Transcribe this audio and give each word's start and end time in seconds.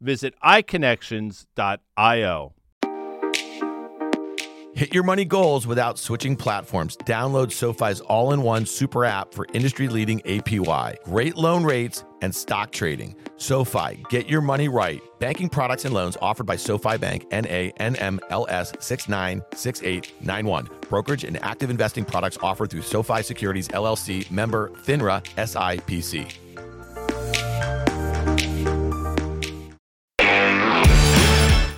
visit 0.00 0.34
iConnections.io. 0.44 2.54
Hit 4.74 4.92
your 4.92 5.04
money 5.04 5.24
goals 5.24 5.68
without 5.68 6.00
switching 6.00 6.34
platforms. 6.34 6.96
Download 7.04 7.52
SoFi's 7.52 8.00
all 8.00 8.32
in 8.32 8.42
one 8.42 8.66
super 8.66 9.04
app 9.04 9.32
for 9.32 9.46
industry 9.52 9.86
leading 9.86 10.18
APY, 10.22 10.96
great 11.04 11.36
loan 11.36 11.62
rates, 11.62 12.04
and 12.22 12.34
stock 12.34 12.72
trading. 12.72 13.14
SoFi, 13.36 14.02
get 14.08 14.28
your 14.28 14.40
money 14.40 14.66
right. 14.66 15.00
Banking 15.20 15.48
products 15.48 15.84
and 15.84 15.94
loans 15.94 16.16
offered 16.20 16.46
by 16.46 16.56
SoFi 16.56 16.98
Bank, 16.98 17.24
NA, 17.30 17.70
NMLS 17.78 18.82
696891. 18.82 20.68
Brokerage 20.88 21.22
and 21.22 21.40
active 21.44 21.70
investing 21.70 22.04
products 22.04 22.36
offered 22.42 22.70
through 22.70 22.82
SoFi 22.82 23.22
Securities 23.22 23.68
LLC, 23.68 24.28
member 24.28 24.70
FINRA 24.70 25.22
SIPC. 25.36 26.43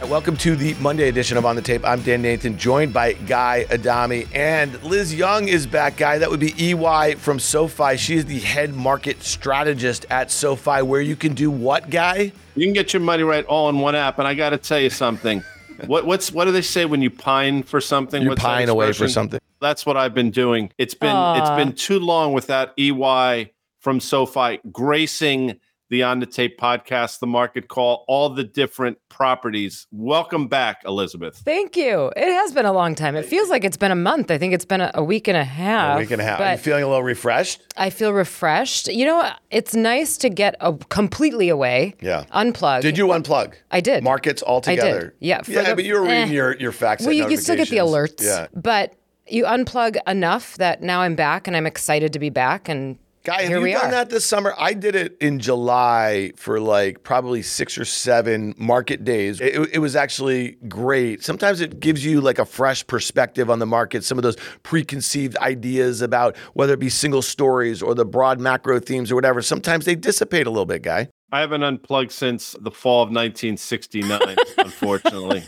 Welcome 0.09 0.37
to 0.37 0.55
the 0.55 0.75
Monday 0.75 1.09
edition 1.09 1.37
of 1.37 1.45
On 1.45 1.57
the 1.57 1.63
Tape. 1.63 1.85
I'm 1.85 2.01
Dan 2.01 2.23
Nathan, 2.23 2.57
joined 2.57 2.93
by 2.93 3.15
Guy 3.15 3.67
Adami, 3.73 4.27
and 4.33 4.81
Liz 4.85 5.13
Young 5.13 5.49
is 5.49 5.67
back. 5.67 5.97
Guy, 5.97 6.19
that 6.19 6.31
would 6.31 6.39
be 6.39 6.55
EY 6.57 7.17
from 7.17 7.41
SoFi. 7.41 7.97
She 7.97 8.15
is 8.15 8.25
the 8.25 8.39
head 8.39 8.73
market 8.73 9.21
strategist 9.25 10.07
at 10.09 10.31
SoFi, 10.31 10.83
where 10.83 11.01
you 11.01 11.17
can 11.17 11.35
do 11.35 11.51
what, 11.51 11.91
Guy? 11.91 12.31
You 12.55 12.67
can 12.67 12.73
get 12.73 12.93
your 12.93 13.01
money 13.01 13.25
right 13.25 13.45
all 13.47 13.69
in 13.69 13.81
one 13.81 13.97
app, 13.97 14.21
and 14.21 14.29
I 14.29 14.35
got 14.35 14.51
to 14.51 14.59
tell 14.59 14.79
you 14.79 14.91
something. 14.91 15.43
what 15.87 16.07
what's 16.07 16.31
what 16.31 16.45
do 16.45 16.53
they 16.53 16.63
say 16.63 16.85
when 16.85 17.03
you 17.03 17.11
pine 17.11 17.65
for 17.65 17.81
something? 17.81 18.23
You 18.23 18.29
What's 18.29 18.43
that 18.43 18.49
pine 18.49 18.69
away 18.69 18.93
for 18.93 19.09
something. 19.09 19.41
That's 19.61 19.85
what 19.85 19.97
I've 19.97 20.15
been 20.15 20.31
doing. 20.31 20.71
It's 20.79 20.95
been 20.95 21.17
it's 21.37 21.51
been 21.51 21.73
too 21.73 21.99
long 21.99 22.33
without 22.33 22.73
EY 22.79 23.53
from 23.81 23.99
SoFi 23.99 24.61
gracing 24.71 25.59
the 25.89 26.03
On 26.03 26.19
the 26.19 26.27
Tape 26.27 26.59
podcast, 26.59 27.21
the 27.21 27.27
market 27.27 27.69
call, 27.69 28.05
all 28.09 28.29
the 28.29 28.43
different 28.43 28.99
properties. 29.09 29.87
Welcome 29.93 30.49
back, 30.49 30.83
Elizabeth. 30.85 31.37
Thank 31.39 31.77
you. 31.77 32.13
It 32.17 32.33
has 32.33 32.53
been 32.53 32.67
a 32.67 32.73
long 32.73 32.95
time. 32.95 33.15
It 33.15 33.25
feels 33.25 33.49
like 33.49 33.63
it's 33.63 33.77
been 33.77 33.93
a 33.93 33.97
month. 33.97 34.31
I 34.31 34.39
think 34.39 34.53
it's 34.53 34.65
been 34.65 34.81
a, 34.81 34.91
a 34.95 35.05
week 35.05 35.29
and 35.29 35.37
a 35.37 35.45
half. 35.45 35.97
A 35.97 36.01
week 36.01 36.11
and 36.11 36.21
a 36.21 36.25
half. 36.25 36.41
Are 36.41 36.53
you 36.53 36.59
feeling 36.59 36.83
a 36.83 36.89
little 36.89 37.05
refreshed? 37.05 37.63
I 37.77 37.91
feel 37.91 38.13
refreshed. 38.13 38.89
You 38.89 39.07
know, 39.07 39.31
it's 39.51 39.75
nice 39.75 40.17
to 40.19 40.29
get 40.29 40.57
a, 40.61 40.75
completely 40.75 41.49
away. 41.49 41.95
Yeah. 42.01 42.25
Unplug. 42.35 42.83
Did 42.83 42.99
you 42.99 43.07
unplug? 43.07 43.55
I 43.71 43.81
did. 43.81 44.03
Markets 44.03 44.43
all 44.43 44.59
I 44.59 44.75
did. 44.75 44.81
together. 44.81 45.15
Yeah, 45.21 45.43
for 45.43 45.53
yeah, 45.53 45.71
the- 45.71 45.77
but 45.77 45.85
you 45.85 45.95
were 45.95 46.03
reading 46.03 46.31
eh. 46.31 46.33
your, 46.33 46.57
your 46.57 46.73
facts. 46.73 47.03
Well, 47.03 47.11
and 47.11 47.19
you 47.19 47.27
can 47.27 47.37
still 47.39 47.57
get 47.57 47.69
the 47.69 47.79
alerts. 47.79 48.23
Yeah. 48.23 48.49
But 48.55 48.95
you 49.29 49.45
unplug 49.45 49.97
enough 50.07 50.57
that 50.57 50.83
now 50.83 51.01
I'm 51.01 51.15
back 51.15 51.47
and 51.47 51.57
I'm 51.57 51.67
excited 51.67 52.13
to 52.13 52.19
be 52.19 52.31
back. 52.31 52.69
And 52.69 52.99
Guy, 53.27 53.43
have 53.43 53.67
you 53.67 53.73
done 53.73 53.87
are. 53.87 53.91
that 53.91 54.09
this 54.09 54.25
summer? 54.25 54.55
I 54.57 54.73
did 54.73 54.95
it 54.95 55.17
in 55.21 55.41
July 55.41 56.31
for 56.37 56.61
like 56.61 57.03
probably 57.03 57.43
six 57.43 57.77
or 57.77 57.85
seven 57.85 58.55
market 58.57 59.03
days. 59.05 59.41
It, 59.41 59.71
it 59.73 59.79
was 59.81 59.97
actually 59.97 60.59
great. 60.69 61.25
Sometimes 61.25 61.61
it 61.61 61.81
gives 61.81 62.05
you 62.05 62.21
like 62.21 62.39
a 62.39 62.45
fresh 62.45 62.87
perspective 62.87 63.51
on 63.51 63.59
the 63.59 63.67
market, 63.67 64.05
some 64.05 64.17
of 64.17 64.23
those 64.23 64.37
preconceived 64.63 65.37
ideas 65.39 66.03
about 66.03 66.37
whether 66.55 66.75
it 66.75 66.79
be 66.79 66.89
single 66.89 67.21
stories 67.21 67.83
or 67.83 67.97
the 67.97 68.05
broad 68.05 68.39
macro 68.39 68.79
themes 68.79 69.11
or 69.11 69.17
whatever. 69.17 69.43
Sometimes 69.43 69.87
they 69.87 69.97
dissipate 69.97 70.47
a 70.47 70.51
little 70.51 70.65
bit, 70.65 70.83
Guy. 70.83 71.09
I 71.33 71.41
haven't 71.41 71.65
unplugged 71.65 72.13
since 72.13 72.55
the 72.61 72.71
fall 72.71 73.03
of 73.03 73.09
1969, 73.09 74.37
unfortunately. 74.59 75.43